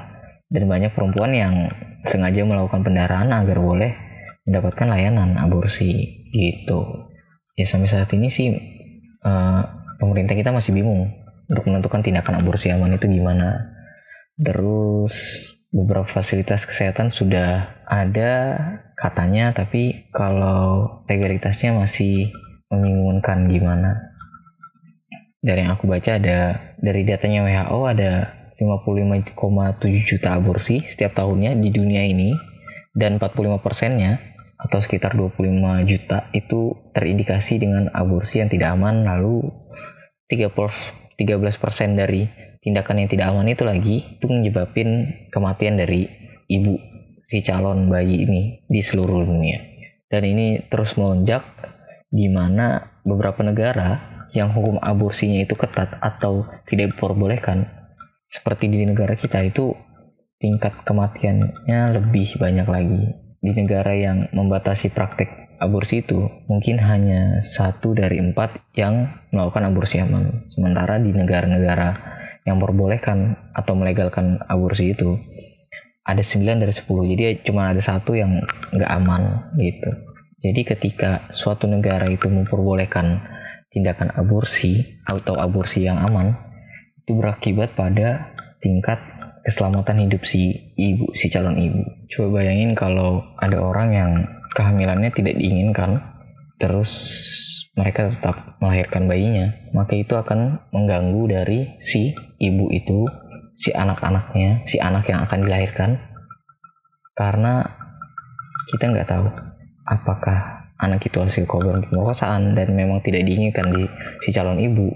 dan 0.48 0.64
banyak 0.70 0.94
perempuan 0.94 1.34
yang 1.34 1.54
sengaja 2.06 2.46
melakukan 2.46 2.86
pendarahan 2.86 3.28
agar 3.34 3.58
boleh 3.58 4.05
mendapatkan 4.46 4.86
layanan 4.86 5.36
aborsi 5.36 6.22
gitu. 6.30 7.10
Ya 7.58 7.66
sampai 7.66 7.90
saat 7.90 8.08
ini 8.14 8.30
sih 8.30 8.54
uh, 9.26 9.62
pemerintah 9.98 10.38
kita 10.38 10.54
masih 10.54 10.70
bingung 10.70 11.10
untuk 11.50 11.66
menentukan 11.66 12.00
tindakan 12.06 12.38
aborsi 12.38 12.70
aman 12.70 12.94
itu 12.94 13.10
gimana. 13.10 13.74
Terus 14.38 15.44
beberapa 15.74 16.06
fasilitas 16.06 16.64
kesehatan 16.64 17.10
sudah 17.10 17.82
ada 17.84 18.32
katanya 18.96 19.52
tapi 19.52 20.08
kalau 20.14 21.02
legalitasnya 21.10 21.74
masih 21.74 22.30
membingungkan 22.70 23.50
gimana. 23.50 24.14
Dari 25.42 25.62
yang 25.66 25.74
aku 25.74 25.86
baca 25.90 26.18
ada 26.18 26.74
dari 26.78 27.06
datanya 27.06 27.46
WHO 27.46 27.78
ada 27.86 28.12
55,7 28.56 29.36
juta 30.08 30.34
aborsi 30.34 30.80
setiap 30.80 31.12
tahunnya 31.12 31.54
di 31.60 31.68
dunia 31.70 32.02
ini 32.08 32.32
dan 32.96 33.20
45 33.20 33.60
persennya 33.60 34.35
atau 34.56 34.78
sekitar 34.80 35.12
25 35.14 35.88
juta 35.88 36.32
itu 36.32 36.74
terindikasi 36.96 37.60
dengan 37.60 37.92
aborsi 37.92 38.40
yang 38.40 38.48
tidak 38.48 38.72
aman 38.72 39.04
lalu 39.04 39.52
30 40.32 41.06
13 41.16 41.40
persen 41.56 41.96
dari 41.96 42.28
tindakan 42.60 43.04
yang 43.04 43.08
tidak 43.08 43.26
aman 43.32 43.48
itu 43.48 43.64
lagi 43.64 43.96
itu 44.20 44.28
menyebabkan 44.28 44.88
kematian 45.32 45.80
dari 45.80 46.04
ibu 46.44 46.76
si 47.26 47.40
calon 47.40 47.88
bayi 47.88 48.28
ini 48.28 48.62
di 48.68 48.80
seluruh 48.84 49.24
dunia. 49.24 49.58
Dan 50.06 50.22
ini 50.28 50.62
terus 50.68 50.94
melonjak 50.94 51.42
di 52.12 52.28
mana 52.30 53.00
beberapa 53.02 53.42
negara 53.42 53.98
yang 54.36 54.52
hukum 54.52 54.78
aborsinya 54.78 55.42
itu 55.42 55.56
ketat 55.56 55.96
atau 55.98 56.44
tidak 56.68 56.94
diperbolehkan 56.94 57.66
seperti 58.28 58.68
di 58.68 58.84
negara 58.84 59.16
kita 59.16 59.40
itu 59.42 59.72
tingkat 60.36 60.84
kematiannya 60.84 61.80
lebih 61.96 62.36
banyak 62.36 62.68
lagi 62.68 63.25
di 63.40 63.52
negara 63.52 63.92
yang 63.92 64.28
membatasi 64.32 64.90
praktek 64.92 65.46
aborsi 65.56 66.04
itu 66.04 66.28
mungkin 66.48 66.76
hanya 66.80 67.40
satu 67.44 67.96
dari 67.96 68.20
empat 68.20 68.76
yang 68.76 69.08
melakukan 69.32 69.72
aborsi 69.72 70.00
aman. 70.00 70.44
Sementara 70.48 71.00
di 71.00 71.12
negara-negara 71.12 71.96
yang 72.44 72.60
memperbolehkan 72.60 73.50
atau 73.56 73.74
melegalkan 73.74 74.38
aborsi 74.46 74.92
itu 74.94 75.18
ada 76.06 76.22
9 76.22 76.62
dari 76.62 76.70
10 76.70 76.86
jadi 76.86 77.24
cuma 77.42 77.74
ada 77.74 77.82
satu 77.82 78.14
yang 78.14 78.38
nggak 78.70 78.92
aman 79.02 79.50
gitu. 79.58 79.90
Jadi 80.44 80.62
ketika 80.62 81.26
suatu 81.34 81.66
negara 81.66 82.06
itu 82.06 82.30
memperbolehkan 82.30 83.24
tindakan 83.72 84.14
aborsi 84.14 85.02
atau 85.02 85.34
aborsi 85.34 85.88
yang 85.88 85.98
aman 86.06 86.36
itu 87.02 87.18
berakibat 87.18 87.74
pada 87.74 88.30
tingkat 88.62 89.02
keselamatan 89.46 90.10
hidup 90.10 90.26
si 90.26 90.74
ibu, 90.74 91.14
si 91.14 91.30
calon 91.30 91.54
ibu. 91.54 91.86
Coba 92.10 92.42
bayangin 92.42 92.74
kalau 92.74 93.22
ada 93.38 93.62
orang 93.62 93.88
yang 93.94 94.10
kehamilannya 94.58 95.14
tidak 95.14 95.38
diinginkan, 95.38 96.02
terus 96.58 96.90
mereka 97.78 98.10
tetap 98.10 98.58
melahirkan 98.58 99.06
bayinya, 99.06 99.54
maka 99.70 99.94
itu 99.94 100.18
akan 100.18 100.66
mengganggu 100.74 101.22
dari 101.30 101.78
si 101.78 102.10
ibu 102.42 102.66
itu, 102.74 103.06
si 103.54 103.70
anak-anaknya, 103.70 104.66
si 104.66 104.82
anak 104.82 105.06
yang 105.06 105.22
akan 105.22 105.38
dilahirkan, 105.46 105.90
karena 107.14 107.62
kita 108.66 108.90
nggak 108.90 109.06
tahu 109.06 109.30
apakah 109.86 110.66
anak 110.82 111.06
itu 111.06 111.22
hasil 111.22 111.46
korban 111.46 111.86
pemerkosaan 111.86 112.58
dan 112.58 112.74
memang 112.74 112.98
tidak 112.98 113.22
diinginkan 113.22 113.70
di 113.70 113.86
si 114.26 114.34
calon 114.34 114.58
ibu 114.58 114.90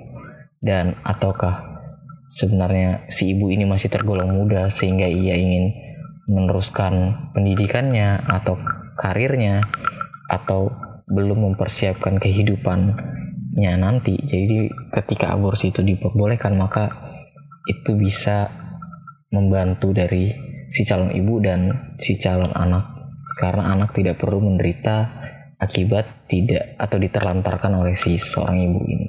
dan 0.59 0.99
ataukah 1.07 1.70
sebenarnya 2.31 3.11
si 3.11 3.35
ibu 3.35 3.51
ini 3.51 3.67
masih 3.67 3.91
tergolong 3.91 4.31
muda 4.31 4.71
sehingga 4.71 5.11
ia 5.11 5.35
ingin 5.35 5.75
meneruskan 6.31 7.27
pendidikannya 7.35 8.23
atau 8.23 8.55
karirnya 8.95 9.59
atau 10.31 10.71
belum 11.11 11.53
mempersiapkan 11.53 12.23
kehidupannya 12.23 13.75
nanti 13.75 14.15
jadi 14.15 14.71
ketika 14.95 15.35
aborsi 15.35 15.75
itu 15.75 15.83
diperbolehkan 15.83 16.55
maka 16.55 16.95
itu 17.67 17.99
bisa 17.99 18.47
membantu 19.35 19.91
dari 19.91 20.31
si 20.71 20.87
calon 20.87 21.11
ibu 21.11 21.43
dan 21.43 21.95
si 21.99 22.15
calon 22.15 22.55
anak 22.55 23.01
karena 23.43 23.75
anak 23.75 23.91
tidak 23.91 24.23
perlu 24.23 24.39
menderita 24.39 25.21
akibat 25.61 26.31
tidak 26.31 26.79
atau 26.81 26.97
diterlantarkan 26.97 27.73
oleh 27.85 27.95
si 27.99 28.17
seorang 28.17 28.59
ibu 28.71 28.81
ini. 28.89 29.09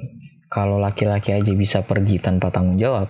Kalau 0.52 0.76
laki-laki 0.76 1.32
aja 1.32 1.52
bisa 1.56 1.80
pergi 1.80 2.20
tanpa 2.20 2.52
tanggung 2.52 2.76
jawab, 2.76 3.08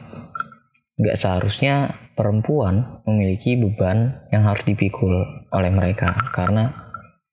nggak 1.03 1.19
seharusnya 1.19 1.99
perempuan 2.15 3.03
memiliki 3.03 3.59
beban 3.59 4.23
yang 4.31 4.47
harus 4.47 4.63
dipikul 4.63 5.11
oleh 5.51 5.71
mereka 5.75 6.15
karena 6.31 6.71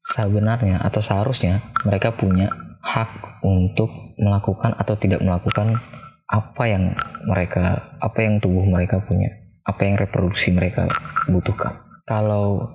sebenarnya 0.02 0.82
atau 0.82 0.98
seharusnya 0.98 1.62
mereka 1.86 2.10
punya 2.18 2.50
hak 2.82 3.44
untuk 3.46 4.18
melakukan 4.18 4.74
atau 4.74 4.98
tidak 4.98 5.22
melakukan 5.22 5.78
apa 6.26 6.64
yang 6.66 6.98
mereka 7.30 7.94
apa 8.02 8.20
yang 8.26 8.42
tubuh 8.42 8.66
mereka 8.66 8.98
punya 9.06 9.30
apa 9.66 9.86
yang 9.86 10.02
reproduksi 10.02 10.50
mereka 10.50 10.90
butuhkan. 11.30 11.86
Kalau 12.10 12.74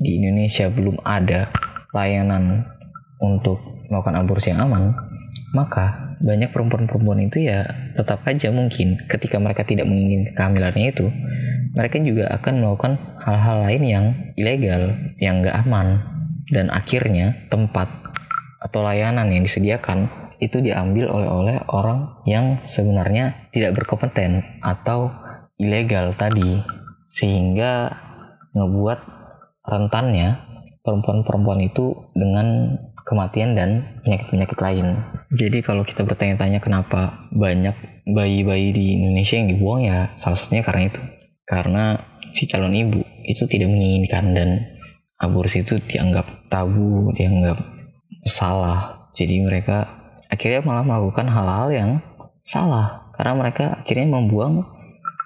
di 0.00 0.16
Indonesia 0.16 0.72
belum 0.72 1.04
ada 1.04 1.52
layanan 1.92 2.64
untuk 3.20 3.60
melakukan 3.92 4.16
aborsi 4.16 4.56
yang 4.56 4.64
aman, 4.64 4.96
maka 5.50 6.16
banyak 6.22 6.54
perempuan-perempuan 6.54 7.26
itu 7.26 7.48
ya 7.48 7.66
tetap 7.98 8.22
aja 8.28 8.54
mungkin 8.54 9.02
ketika 9.10 9.40
mereka 9.42 9.66
tidak 9.66 9.88
menginginkan 9.90 10.36
kehamilannya 10.36 10.86
itu, 10.94 11.06
mereka 11.74 11.96
juga 12.02 12.30
akan 12.34 12.54
melakukan 12.62 12.92
hal-hal 13.22 13.56
lain 13.66 13.82
yang 13.82 14.04
ilegal, 14.38 14.94
yang 15.18 15.42
gak 15.42 15.58
aman, 15.66 16.02
dan 16.50 16.70
akhirnya 16.70 17.34
tempat 17.50 17.88
atau 18.60 18.84
layanan 18.84 19.32
yang 19.32 19.42
disediakan 19.42 20.10
itu 20.40 20.60
diambil 20.60 21.12
oleh 21.12 21.28
oleh 21.28 21.56
orang 21.68 22.20
yang 22.24 22.60
sebenarnya 22.64 23.50
tidak 23.52 23.76
berkompeten 23.76 24.60
atau 24.64 25.12
ilegal 25.60 26.16
tadi. 26.16 26.64
Sehingga 27.10 27.90
ngebuat 28.56 29.00
rentannya 29.66 30.40
perempuan-perempuan 30.80 31.60
itu 31.60 31.92
dengan 32.16 32.78
kematian 33.10 33.58
dan 33.58 33.98
penyakit-penyakit 34.06 34.58
lain. 34.62 34.86
Jadi 35.34 35.58
kalau 35.66 35.82
kita 35.82 36.06
bertanya-tanya 36.06 36.62
kenapa 36.62 37.26
banyak 37.34 37.74
bayi-bayi 38.06 38.70
di 38.70 38.84
Indonesia 39.02 39.34
yang 39.34 39.48
dibuang 39.50 39.82
ya 39.82 40.14
salah 40.14 40.38
satunya 40.38 40.62
karena 40.62 40.82
itu. 40.86 41.02
Karena 41.42 41.84
si 42.30 42.46
calon 42.46 42.70
ibu 42.70 43.02
itu 43.26 43.50
tidak 43.50 43.74
menginginkan 43.74 44.30
dan 44.30 44.48
aborsi 45.18 45.66
itu 45.66 45.82
dianggap 45.82 46.46
tabu, 46.46 47.10
dianggap 47.18 47.58
salah. 48.30 49.10
Jadi 49.18 49.42
mereka 49.42 49.90
akhirnya 50.30 50.62
malah 50.62 50.86
melakukan 50.86 51.26
hal-hal 51.26 51.68
yang 51.74 51.90
salah 52.46 53.10
karena 53.18 53.34
mereka 53.34 53.64
akhirnya 53.82 54.06
membuang 54.06 54.64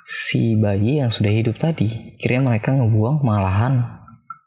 si 0.08 0.56
bayi 0.56 1.04
yang 1.04 1.12
sudah 1.12 1.32
hidup 1.32 1.60
tadi. 1.60 2.16
Akhirnya 2.16 2.40
mereka 2.40 2.72
ngebuang 2.72 3.20
malahan 3.20 4.03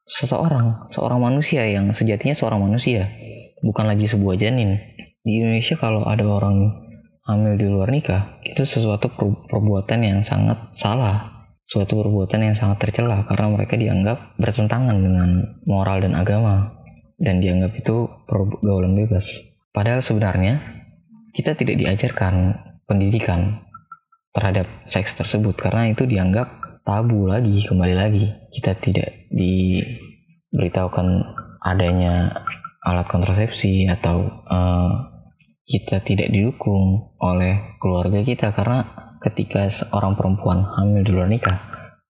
seseorang, 0.08 0.88
seorang 0.88 1.20
manusia 1.20 1.68
yang 1.68 1.92
sejatinya 1.92 2.34
seorang 2.34 2.64
manusia, 2.64 3.12
bukan 3.62 3.86
lagi 3.86 4.08
sebuah 4.08 4.40
janin. 4.40 4.80
Di 5.22 5.44
Indonesia 5.44 5.76
kalau 5.76 6.08
ada 6.08 6.24
orang 6.24 6.72
hamil 7.28 7.60
di 7.60 7.68
luar 7.68 7.92
nikah, 7.92 8.40
itu 8.48 8.64
sesuatu 8.64 9.12
perbuatan 9.52 10.00
yang 10.00 10.20
sangat 10.24 10.72
salah, 10.72 11.48
suatu 11.68 12.00
perbuatan 12.00 12.48
yang 12.48 12.56
sangat 12.56 12.88
tercela 12.88 13.28
karena 13.28 13.48
mereka 13.52 13.76
dianggap 13.76 14.40
bertentangan 14.40 14.96
dengan 14.96 15.30
moral 15.68 16.00
dan 16.00 16.16
agama 16.16 16.72
dan 17.20 17.44
dianggap 17.44 17.76
itu 17.76 18.08
pergaulan 18.24 18.96
bebas. 18.96 19.28
Padahal 19.76 20.00
sebenarnya 20.00 20.64
kita 21.36 21.54
tidak 21.60 21.76
diajarkan 21.84 22.56
pendidikan 22.88 23.68
terhadap 24.32 24.66
seks 24.88 25.18
tersebut 25.20 25.60
karena 25.60 25.92
itu 25.92 26.08
dianggap 26.08 26.67
tabu 26.88 27.28
lagi 27.28 27.68
kembali 27.68 27.96
lagi. 28.00 28.32
Kita 28.48 28.80
tidak 28.80 29.28
diberitahukan 29.28 31.08
adanya 31.60 32.32
alat 32.80 33.12
kontrasepsi 33.12 33.92
atau 33.92 34.24
uh, 34.48 34.92
kita 35.68 36.00
tidak 36.00 36.32
didukung 36.32 37.12
oleh 37.20 37.76
keluarga 37.84 38.24
kita. 38.24 38.56
Karena 38.56 38.88
ketika 39.20 39.68
seorang 39.68 40.16
perempuan 40.16 40.64
hamil 40.64 41.04
di 41.04 41.12
luar 41.12 41.28
nikah 41.28 41.60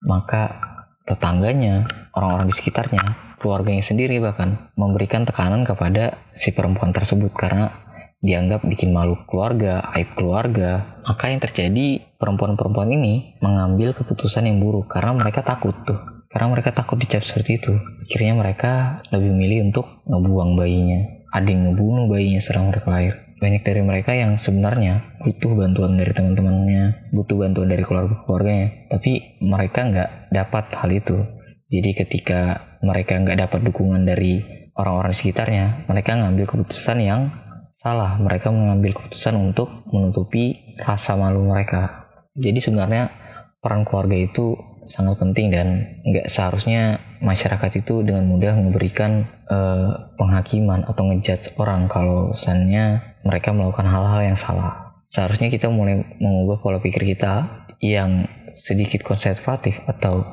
maka 0.06 0.62
tetangganya 1.02 1.90
orang-orang 2.14 2.46
di 2.46 2.54
sekitarnya 2.54 3.02
keluarganya 3.42 3.82
sendiri 3.82 4.22
bahkan 4.22 4.70
memberikan 4.78 5.26
tekanan 5.26 5.66
kepada 5.66 6.22
si 6.38 6.54
perempuan 6.54 6.94
tersebut. 6.94 7.34
Karena 7.34 7.87
dianggap 8.18 8.66
bikin 8.66 8.90
malu 8.90 9.14
keluarga, 9.30 9.94
aib 9.94 10.14
keluarga. 10.18 11.00
Maka 11.06 11.30
yang 11.30 11.40
terjadi 11.42 12.02
perempuan-perempuan 12.18 12.90
ini 12.90 13.38
mengambil 13.38 13.94
keputusan 13.94 14.46
yang 14.50 14.58
buruk 14.58 14.90
karena 14.90 15.14
mereka 15.14 15.46
takut 15.46 15.74
tuh. 15.86 15.98
Karena 16.28 16.52
mereka 16.52 16.76
takut 16.76 17.00
dicap 17.00 17.24
seperti 17.24 17.56
itu. 17.56 17.72
Akhirnya 18.04 18.36
mereka 18.36 18.72
lebih 19.08 19.32
memilih 19.32 19.72
untuk 19.72 20.04
ngebuang 20.04 20.60
bayinya. 20.60 21.00
Ada 21.32 21.48
yang 21.48 21.62
ngebunuh 21.72 22.04
bayinya 22.08 22.40
setelah 22.44 22.72
mereka 22.72 22.88
lahir. 22.92 23.14
banyak 23.38 23.62
dari 23.62 23.82
mereka 23.86 24.18
yang 24.18 24.34
sebenarnya 24.34 25.14
butuh 25.22 25.54
bantuan 25.54 25.94
dari 25.94 26.10
teman-temannya, 26.10 27.14
butuh 27.14 27.38
bantuan 27.38 27.70
dari 27.70 27.86
keluarga-keluarganya, 27.86 28.90
tapi 28.90 29.38
mereka 29.38 29.86
nggak 29.86 30.10
dapat 30.34 30.64
hal 30.74 30.90
itu. 30.90 31.22
Jadi 31.70 31.90
ketika 31.94 32.40
mereka 32.82 33.14
nggak 33.14 33.38
dapat 33.38 33.60
dukungan 33.70 34.02
dari 34.02 34.42
orang-orang 34.74 35.14
sekitarnya, 35.14 35.86
mereka 35.86 36.18
ngambil 36.18 36.50
keputusan 36.50 36.98
yang 36.98 37.30
salah. 37.78 38.18
Mereka 38.18 38.50
mengambil 38.50 38.94
keputusan 38.98 39.34
untuk 39.38 39.86
menutupi 39.90 40.74
rasa 40.78 41.14
malu 41.14 41.46
mereka. 41.46 42.10
Jadi 42.34 42.58
sebenarnya 42.58 43.10
peran 43.58 43.82
keluarga 43.86 44.14
itu 44.14 44.54
sangat 44.88 45.20
penting 45.20 45.52
dan 45.52 46.00
nggak 46.06 46.32
seharusnya 46.32 46.98
masyarakat 47.20 47.84
itu 47.84 48.00
dengan 48.00 48.24
mudah 48.24 48.56
memberikan 48.56 49.26
uh, 49.50 50.14
penghakiman 50.16 50.86
atau 50.88 51.02
ngejudge 51.12 51.54
orang 51.60 51.90
kalau 51.90 52.32
misalnya 52.32 53.14
mereka 53.26 53.52
melakukan 53.52 53.84
hal-hal 53.84 54.20
yang 54.32 54.38
salah. 54.38 54.96
Seharusnya 55.08 55.52
kita 55.52 55.68
mulai 55.68 56.04
mengubah 56.20 56.60
pola 56.60 56.78
pikir 56.80 57.04
kita 57.04 57.64
yang 57.84 58.28
sedikit 58.56 59.04
konservatif 59.04 59.78
atau 59.84 60.24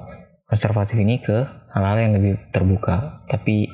konservatif 0.48 0.96
ini 0.98 1.20
ke 1.20 1.46
hal-hal 1.74 1.98
yang 2.00 2.14
lebih 2.16 2.40
terbuka. 2.52 3.28
Tapi 3.28 3.68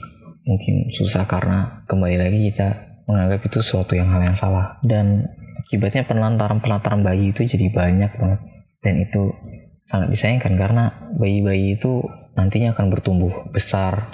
mungkin 0.45 0.89
susah 0.89 1.29
karena 1.29 1.85
kembali 1.85 2.17
lagi 2.17 2.39
kita 2.49 2.90
menganggap 3.11 3.43
itu 3.43 3.59
suatu 3.59 3.99
yang 3.99 4.07
hal 4.07 4.23
yang 4.23 4.37
salah 4.39 4.79
dan 4.87 5.27
akibatnya 5.67 6.07
penelantaran-penelantaran 6.07 7.03
bayi 7.03 7.35
itu 7.35 7.43
jadi 7.43 7.67
banyak 7.67 8.11
banget 8.15 8.39
dan 8.79 8.93
itu 9.03 9.35
sangat 9.83 10.07
disayangkan 10.15 10.55
karena 10.55 10.83
bayi-bayi 11.19 11.75
itu 11.75 11.99
nantinya 12.39 12.71
akan 12.71 12.87
bertumbuh 12.87 13.51
besar, 13.51 14.07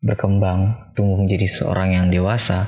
berkembang, 0.00 0.92
tumbuh 0.96 1.20
menjadi 1.20 1.44
seorang 1.44 1.92
yang 1.92 2.06
dewasa 2.08 2.64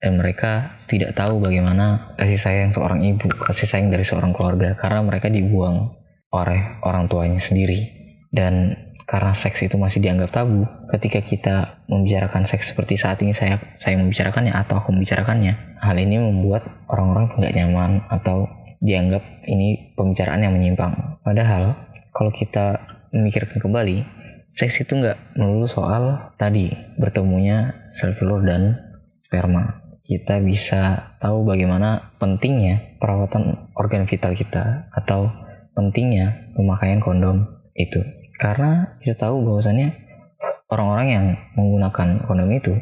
dan 0.00 0.16
mereka 0.16 0.80
tidak 0.88 1.12
tahu 1.12 1.44
bagaimana 1.44 2.16
kasih 2.16 2.40
sayang 2.40 2.72
seorang 2.72 3.04
ibu, 3.04 3.28
kasih 3.44 3.68
sayang 3.68 3.92
dari 3.92 4.00
seorang 4.00 4.32
keluarga 4.32 4.72
karena 4.80 5.04
mereka 5.04 5.28
dibuang 5.28 5.92
oleh 6.32 6.80
orang 6.80 7.04
tuanya 7.04 7.36
sendiri. 7.36 8.00
Dan 8.32 8.72
karena 9.10 9.34
seks 9.34 9.66
itu 9.66 9.74
masih 9.74 9.98
dianggap 9.98 10.30
tabu, 10.30 10.62
ketika 10.94 11.18
kita 11.18 11.56
membicarakan 11.90 12.46
seks 12.46 12.70
seperti 12.70 12.94
saat 12.94 13.18
ini 13.26 13.34
saya 13.34 13.58
saya 13.74 13.98
membicarakannya 13.98 14.54
atau 14.54 14.78
aku 14.78 14.94
membicarakannya, 14.94 15.82
hal 15.82 15.96
ini 15.98 16.22
membuat 16.22 16.62
orang-orang 16.86 17.34
tidak 17.34 17.52
nyaman 17.58 18.06
atau 18.06 18.46
dianggap 18.78 19.26
ini 19.50 19.98
pembicaraan 19.98 20.46
yang 20.46 20.54
menyimpang. 20.54 21.18
Padahal 21.26 21.74
kalau 22.14 22.30
kita 22.30 22.86
memikirkan 23.10 23.58
kembali, 23.58 24.06
seks 24.54 24.86
itu 24.86 24.94
nggak 24.94 25.34
melulu 25.34 25.66
soal 25.66 26.30
tadi 26.38 26.70
bertemunya 26.94 27.90
sel 27.90 28.14
dan 28.46 28.78
sperma 29.26 29.90
kita 30.10 30.42
bisa 30.42 31.14
tahu 31.22 31.46
bagaimana 31.46 32.14
pentingnya 32.18 32.98
perawatan 32.98 33.70
organ 33.78 34.10
vital 34.10 34.34
kita 34.34 34.90
atau 34.90 35.30
pentingnya 35.74 36.50
pemakaian 36.58 36.98
kondom 36.98 37.46
itu. 37.78 38.02
Karena 38.40 38.96
kita 39.04 39.28
tahu 39.28 39.44
bahwasannya 39.44 39.92
orang-orang 40.72 41.08
yang 41.12 41.26
menggunakan 41.60 42.24
kondom 42.24 42.48
itu 42.48 42.72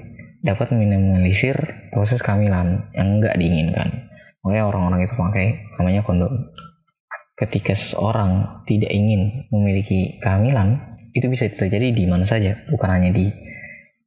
dapat 0.46 0.70
meminimalisir 0.70 1.58
proses 1.90 2.22
kehamilan 2.22 2.94
yang 2.94 3.18
nggak 3.18 3.34
diinginkan. 3.34 4.06
Makanya 4.46 4.64
orang-orang 4.70 5.02
itu 5.02 5.18
pakai 5.18 5.46
namanya 5.82 6.06
kondom. 6.06 6.30
Ketika 7.34 7.74
seseorang 7.74 8.62
tidak 8.70 8.90
ingin 8.94 9.50
memiliki 9.50 10.22
kehamilan, 10.22 10.78
itu 11.10 11.26
bisa 11.26 11.50
terjadi 11.50 11.90
di 11.90 12.06
mana 12.06 12.22
saja, 12.22 12.54
bukan 12.70 12.90
hanya 12.94 13.10
di 13.10 13.26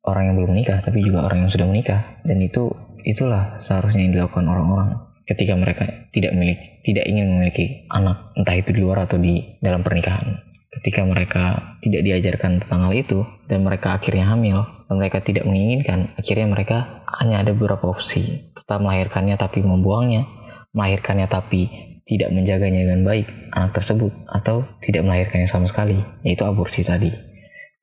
orang 0.07 0.31
yang 0.31 0.35
belum 0.39 0.55
menikah, 0.55 0.79
tapi 0.79 1.03
juga 1.03 1.27
orang 1.27 1.47
yang 1.47 1.51
sudah 1.51 1.67
menikah. 1.67 2.23
Dan 2.23 2.39
itu 2.39 2.71
itulah 3.03 3.59
seharusnya 3.59 4.07
yang 4.07 4.15
dilakukan 4.15 4.47
orang-orang 4.47 5.11
ketika 5.27 5.55
mereka 5.55 5.83
tidak 6.15 6.31
memiliki 6.31 6.63
tidak 6.81 7.05
ingin 7.07 7.27
memiliki 7.27 7.65
anak 7.91 8.33
entah 8.35 8.55
itu 8.57 8.69
di 8.73 8.79
luar 8.83 9.05
atau 9.05 9.21
di 9.21 9.57
dalam 9.61 9.85
pernikahan 9.85 10.50
ketika 10.71 11.03
mereka 11.03 11.75
tidak 11.83 12.01
diajarkan 12.07 12.63
tentang 12.63 12.87
hal 12.87 12.93
itu 12.95 13.27
dan 13.51 13.67
mereka 13.67 13.99
akhirnya 13.99 14.31
hamil 14.31 14.63
dan 14.87 14.95
mereka 14.95 15.19
tidak 15.19 15.43
menginginkan 15.43 16.15
akhirnya 16.15 16.47
mereka 16.47 16.77
hanya 17.19 17.43
ada 17.43 17.51
beberapa 17.51 17.91
opsi. 17.91 18.51
Tetap 18.55 18.79
melahirkannya 18.79 19.35
tapi 19.35 19.59
membuangnya 19.59 20.27
melahirkannya 20.71 21.27
tapi 21.27 21.67
tidak 22.07 22.31
menjaganya 22.31 22.87
dengan 22.87 23.03
baik 23.03 23.27
anak 23.51 23.75
tersebut 23.75 24.11
atau 24.31 24.63
tidak 24.79 25.03
melahirkannya 25.03 25.47
sama 25.47 25.67
sekali 25.67 25.99
yaitu 26.23 26.47
aborsi 26.47 26.87
tadi. 26.87 27.11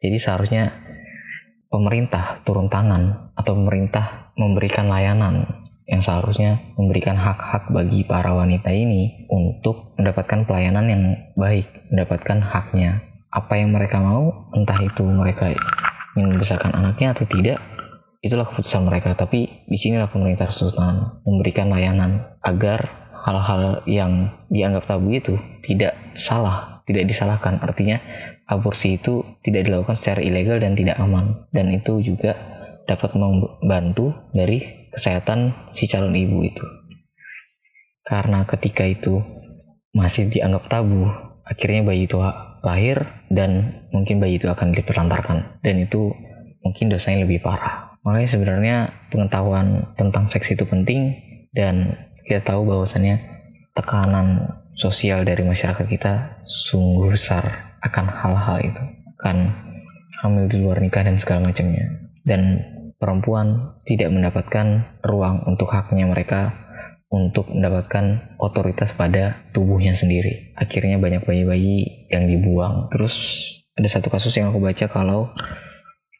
Jadi 0.00 0.16
seharusnya 0.16 0.72
pemerintah 1.68 2.40
turun 2.48 2.72
tangan 2.72 3.32
atau 3.36 3.52
pemerintah 3.52 4.32
memberikan 4.40 4.88
layanan 4.88 5.67
yang 5.88 6.04
seharusnya 6.04 6.60
memberikan 6.76 7.16
hak-hak 7.16 7.72
bagi 7.72 8.04
para 8.04 8.36
wanita 8.36 8.68
ini 8.68 9.24
untuk 9.32 9.96
mendapatkan 9.96 10.44
pelayanan 10.44 10.86
yang 10.86 11.02
baik, 11.32 11.64
mendapatkan 11.88 12.44
haknya. 12.44 13.00
Apa 13.32 13.56
yang 13.56 13.72
mereka 13.72 14.04
mau, 14.04 14.52
entah 14.52 14.76
itu 14.84 15.04
mereka 15.08 15.48
ingin 16.12 16.36
membesarkan 16.36 16.76
anaknya 16.76 17.16
atau 17.16 17.24
tidak, 17.24 17.56
itulah 18.20 18.44
keputusan 18.44 18.84
mereka. 18.84 19.16
Tapi 19.16 19.64
di 19.64 19.76
sinilah 19.80 20.12
pemerintah 20.12 20.52
tangan 20.52 21.24
memberikan 21.24 21.72
layanan 21.72 22.36
agar 22.44 23.08
hal-hal 23.24 23.80
yang 23.88 24.32
dianggap 24.52 24.84
tabu 24.84 25.08
itu 25.12 25.40
tidak 25.64 25.96
salah, 26.12 26.84
tidak 26.84 27.08
disalahkan. 27.08 27.60
Artinya 27.64 27.96
aborsi 28.44 29.00
itu 29.00 29.24
tidak 29.40 29.68
dilakukan 29.68 29.96
secara 29.96 30.20
ilegal 30.24 30.60
dan 30.60 30.72
tidak 30.76 30.96
aman 31.00 31.48
dan 31.52 31.68
itu 31.72 32.00
juga 32.00 32.36
dapat 32.88 33.12
membantu 33.12 34.16
dari 34.32 34.87
kesehatan 34.98 35.54
si 35.72 35.86
calon 35.86 36.18
ibu 36.18 36.42
itu. 36.42 36.66
Karena 38.02 38.42
ketika 38.44 38.82
itu 38.82 39.22
masih 39.94 40.26
dianggap 40.28 40.66
tabu 40.66 41.08
akhirnya 41.48 41.86
bayi 41.86 42.04
itu 42.04 42.20
lahir 42.60 43.08
dan 43.32 43.84
mungkin 43.94 44.20
bayi 44.20 44.36
itu 44.36 44.50
akan 44.52 44.76
diterlantarkan 44.76 45.62
dan 45.64 45.74
itu 45.80 46.12
mungkin 46.60 46.92
dosanya 46.92 47.24
lebih 47.24 47.40
parah. 47.40 47.96
Makanya 48.04 48.28
sebenarnya 48.28 48.76
pengetahuan 49.08 49.94
tentang 49.96 50.28
seks 50.28 50.52
itu 50.52 50.68
penting 50.68 51.16
dan 51.54 51.96
kita 52.28 52.44
tahu 52.44 52.68
bahwasannya 52.68 53.20
tekanan 53.72 54.58
sosial 54.76 55.24
dari 55.24 55.42
masyarakat 55.42 55.86
kita 55.88 56.44
sungguh 56.44 57.16
besar 57.16 57.74
akan 57.80 58.06
hal-hal 58.10 58.58
itu. 58.62 58.82
Akan 59.18 59.50
hamil 60.22 60.46
di 60.46 60.56
luar 60.62 60.78
nikah 60.78 61.02
dan 61.02 61.18
segala 61.18 61.46
macamnya. 61.48 61.88
Dan 62.22 62.62
perempuan 62.98 63.78
tidak 63.86 64.10
mendapatkan 64.10 64.98
ruang 65.06 65.46
untuk 65.46 65.70
haknya 65.70 66.04
mereka 66.10 66.68
untuk 67.08 67.48
mendapatkan 67.48 68.36
otoritas 68.36 68.92
pada 68.92 69.48
tubuhnya 69.56 69.96
sendiri. 69.96 70.52
Akhirnya 70.58 71.00
banyak 71.00 71.24
bayi-bayi 71.24 72.06
yang 72.12 72.28
dibuang. 72.28 72.92
Terus 72.92 73.14
ada 73.72 73.88
satu 73.88 74.12
kasus 74.12 74.36
yang 74.36 74.52
aku 74.52 74.60
baca 74.60 74.86
kalau 74.92 75.32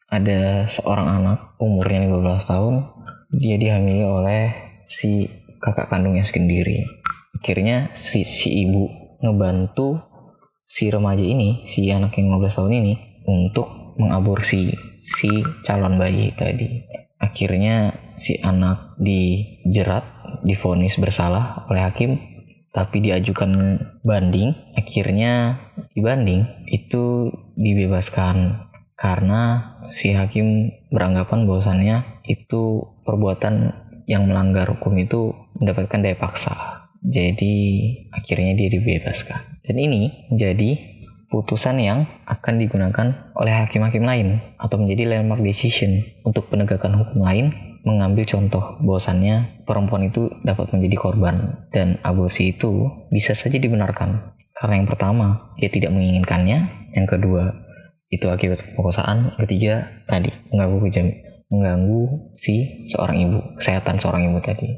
ada 0.09 0.65
seorang 0.65 1.21
anak 1.21 1.53
umurnya 1.61 2.09
15 2.09 2.49
tahun, 2.49 2.75
dia 3.37 3.55
dihamili 3.61 4.01
oleh 4.01 4.43
si 4.89 5.29
kakak 5.61 5.93
kandungnya 5.93 6.25
sendiri. 6.25 6.89
Akhirnya 7.37 7.93
si 7.93 8.25
si 8.25 8.65
ibu 8.65 8.89
ngebantu 9.21 10.01
si 10.65 10.89
remaja 10.89 11.21
ini, 11.21 11.69
si 11.69 11.85
anak 11.93 12.17
yang 12.17 12.33
15 12.33 12.57
tahun 12.57 12.73
ini 12.81 12.93
untuk 13.29 13.88
mengaborsi 13.99 14.73
si 14.95 15.43
calon 15.67 15.99
bayi 15.99 16.31
tadi. 16.33 16.87
Akhirnya 17.19 17.91
si 18.15 18.39
anak 18.39 18.95
dijerat, 18.95 20.07
difonis 20.47 20.95
bersalah 20.95 21.67
oleh 21.67 21.83
hakim, 21.83 22.15
tapi 22.71 23.03
diajukan 23.03 23.77
banding. 24.07 24.55
Akhirnya 24.79 25.59
dibanding 25.91 26.47
itu 26.71 27.27
dibebaskan 27.59 28.65
karena 28.95 29.75
si 29.91 30.15
hakim 30.15 30.71
beranggapan 30.89 31.43
bahwasannya 31.43 32.23
itu 32.23 32.87
perbuatan 33.03 33.75
yang 34.07 34.25
melanggar 34.25 34.65
hukum 34.71 34.95
itu 34.97 35.35
mendapatkan 35.59 36.01
daya 36.01 36.17
paksa 36.17 36.79
jadi 36.99 37.55
akhirnya 38.11 38.59
dia 38.59 38.69
dibebaskan. 38.75 39.63
Dan 39.63 39.75
ini 39.79 40.27
menjadi 40.27 40.98
putusan 41.29 41.77
yang 41.77 42.09
akan 42.25 42.57
digunakan 42.57 43.31
oleh 43.37 43.53
hakim-hakim 43.53 44.01
lain 44.01 44.41
atau 44.57 44.81
menjadi 44.81 45.17
landmark 45.17 45.45
decision 45.45 46.01
untuk 46.25 46.49
penegakan 46.49 46.97
hukum 46.97 47.21
lain 47.21 47.53
mengambil 47.85 48.27
contoh 48.27 48.81
bahwasannya 48.83 49.63
perempuan 49.63 50.11
itu 50.11 50.27
dapat 50.43 50.73
menjadi 50.75 50.95
korban 50.99 51.65
dan 51.71 52.01
aborsi 52.03 52.51
itu 52.51 52.91
bisa 53.13 53.37
saja 53.37 53.55
dibenarkan. 53.55 54.35
Karena 54.51 54.83
yang 54.83 54.87
pertama 54.89 55.55
dia 55.55 55.71
tidak 55.71 55.95
menginginkannya. 55.95 56.91
Yang 56.97 57.07
kedua 57.15 57.53
itu 58.09 58.25
akibat 58.27 58.65
pemerkosaan 58.73 59.37
ketiga 59.37 59.85
tadi 60.09 60.33
mengganggu 60.49 60.89
jam 60.89 61.07
mengganggu 61.53 62.33
si 62.33 62.85
seorang 62.89 63.17
ibu 63.29 63.39
kesehatan 63.61 64.01
seorang 64.01 64.33
ibu 64.33 64.41
tadi. 64.41 64.69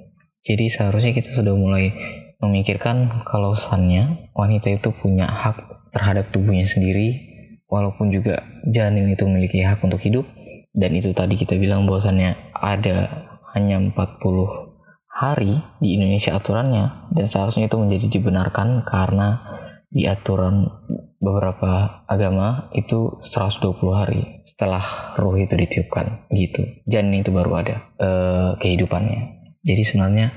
Jadi 0.43 0.67
seharusnya 0.67 1.15
kita 1.15 1.31
sudah 1.31 1.55
mulai 1.55 1.95
memikirkan 2.43 3.23
kalau 3.23 3.55
sannya 3.55 4.29
wanita 4.33 4.73
itu 4.73 4.89
punya 4.91 5.29
hak 5.29 5.80
terhadap 5.91 6.31
tubuhnya 6.31 6.67
sendiri 6.67 7.31
walaupun 7.71 8.11
juga 8.11 8.43
janin 8.67 9.11
itu 9.11 9.23
memiliki 9.27 9.63
hak 9.63 9.79
untuk 9.83 10.03
hidup. 10.03 10.27
Dan 10.71 10.95
itu 10.95 11.11
tadi 11.11 11.35
kita 11.35 11.59
bilang 11.59 11.83
bahwasannya 11.83 12.55
ada 12.55 13.27
hanya 13.51 13.75
40 13.79 14.71
hari 15.11 15.59
di 15.83 15.99
Indonesia 15.99 16.39
aturannya 16.39 17.11
dan 17.11 17.25
seharusnya 17.27 17.67
itu 17.67 17.75
menjadi 17.75 18.07
dibenarkan 18.07 18.87
karena 18.87 19.43
di 19.91 20.07
aturan 20.07 20.71
beberapa 21.19 22.01
agama 22.07 22.71
itu 22.71 23.19
120 23.19 23.75
hari 23.91 24.41
setelah 24.47 25.13
roh 25.19 25.35
itu 25.35 25.51
ditiupkan 25.59 26.31
gitu. 26.31 26.63
Janin 26.87 27.27
itu 27.27 27.35
baru 27.35 27.59
ada 27.59 27.75
eh, 27.99 28.51
kehidupannya. 28.63 29.21
Jadi 29.61 29.81
sebenarnya 29.83 30.31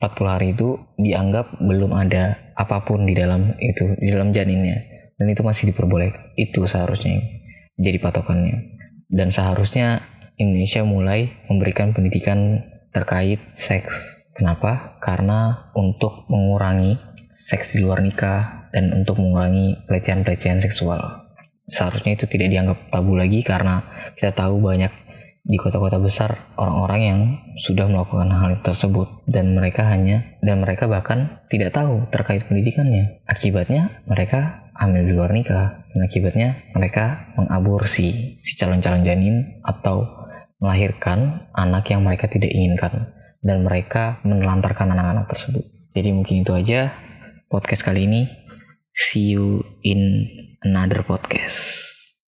40 0.00 0.34
hari 0.34 0.46
itu 0.52 0.76
dianggap 1.00 1.58
belum 1.60 1.92
ada 1.94 2.52
apa 2.54 2.84
pun 2.84 3.06
di 3.06 3.14
dalam 3.16 3.56
itu 3.58 3.96
di 3.98 4.08
dalam 4.10 4.30
janinnya. 4.30 4.82
Dan 5.14 5.30
itu 5.30 5.46
masih 5.46 5.70
diperbolehkan 5.70 6.34
itu 6.34 6.66
seharusnya 6.66 7.22
jadi 7.78 7.98
patokannya. 8.02 8.74
Dan 9.10 9.30
seharusnya 9.30 10.02
Indonesia 10.34 10.82
mulai 10.82 11.30
memberikan 11.46 11.94
pendidikan 11.94 12.66
terkait 12.90 13.38
seks. 13.54 14.22
Kenapa? 14.34 14.98
Karena 14.98 15.70
untuk 15.78 16.26
mengurangi 16.26 16.98
seks 17.30 17.78
di 17.78 17.82
luar 17.82 18.02
nikah 18.02 18.70
dan 18.74 18.90
untuk 18.90 19.22
mengurangi 19.22 19.86
pelecehan-pelecehan 19.86 20.58
seksual. 20.58 21.30
Seharusnya 21.70 22.18
itu 22.18 22.26
tidak 22.26 22.50
dianggap 22.50 22.78
tabu 22.90 23.14
lagi 23.14 23.46
karena 23.46 23.86
kita 24.18 24.34
tahu 24.34 24.58
banyak 24.58 24.90
di 25.44 25.60
kota-kota 25.60 26.00
besar 26.00 26.56
orang-orang 26.56 27.00
yang 27.04 27.20
sudah 27.60 27.84
melakukan 27.84 28.32
hal 28.32 28.64
tersebut 28.64 29.28
dan 29.28 29.52
mereka 29.52 29.84
hanya 29.92 30.40
dan 30.40 30.64
mereka 30.64 30.88
bahkan 30.88 31.44
tidak 31.52 31.76
tahu 31.76 32.08
terkait 32.08 32.48
pendidikannya. 32.48 33.20
Akibatnya 33.28 34.00
mereka 34.08 34.72
hamil 34.72 35.04
di 35.04 35.12
luar 35.12 35.36
nikah 35.36 35.84
dan 35.92 36.00
akibatnya 36.00 36.48
mereka 36.72 37.28
mengaborsi 37.36 38.40
si 38.40 38.56
calon-calon 38.56 39.04
janin 39.04 39.60
atau 39.60 40.08
melahirkan 40.64 41.52
anak 41.52 41.92
yang 41.92 42.00
mereka 42.00 42.24
tidak 42.26 42.48
inginkan 42.48 43.12
dan 43.44 43.60
mereka 43.60 44.24
menelantarkan 44.24 44.96
anak-anak 44.96 45.28
tersebut. 45.28 45.64
Jadi 45.92 46.08
mungkin 46.10 46.40
itu 46.40 46.56
aja 46.56 46.96
podcast 47.52 47.84
kali 47.84 48.08
ini. 48.08 48.26
See 48.96 49.36
you 49.36 49.60
in 49.84 50.24
another 50.64 51.04
podcast. 51.04 51.93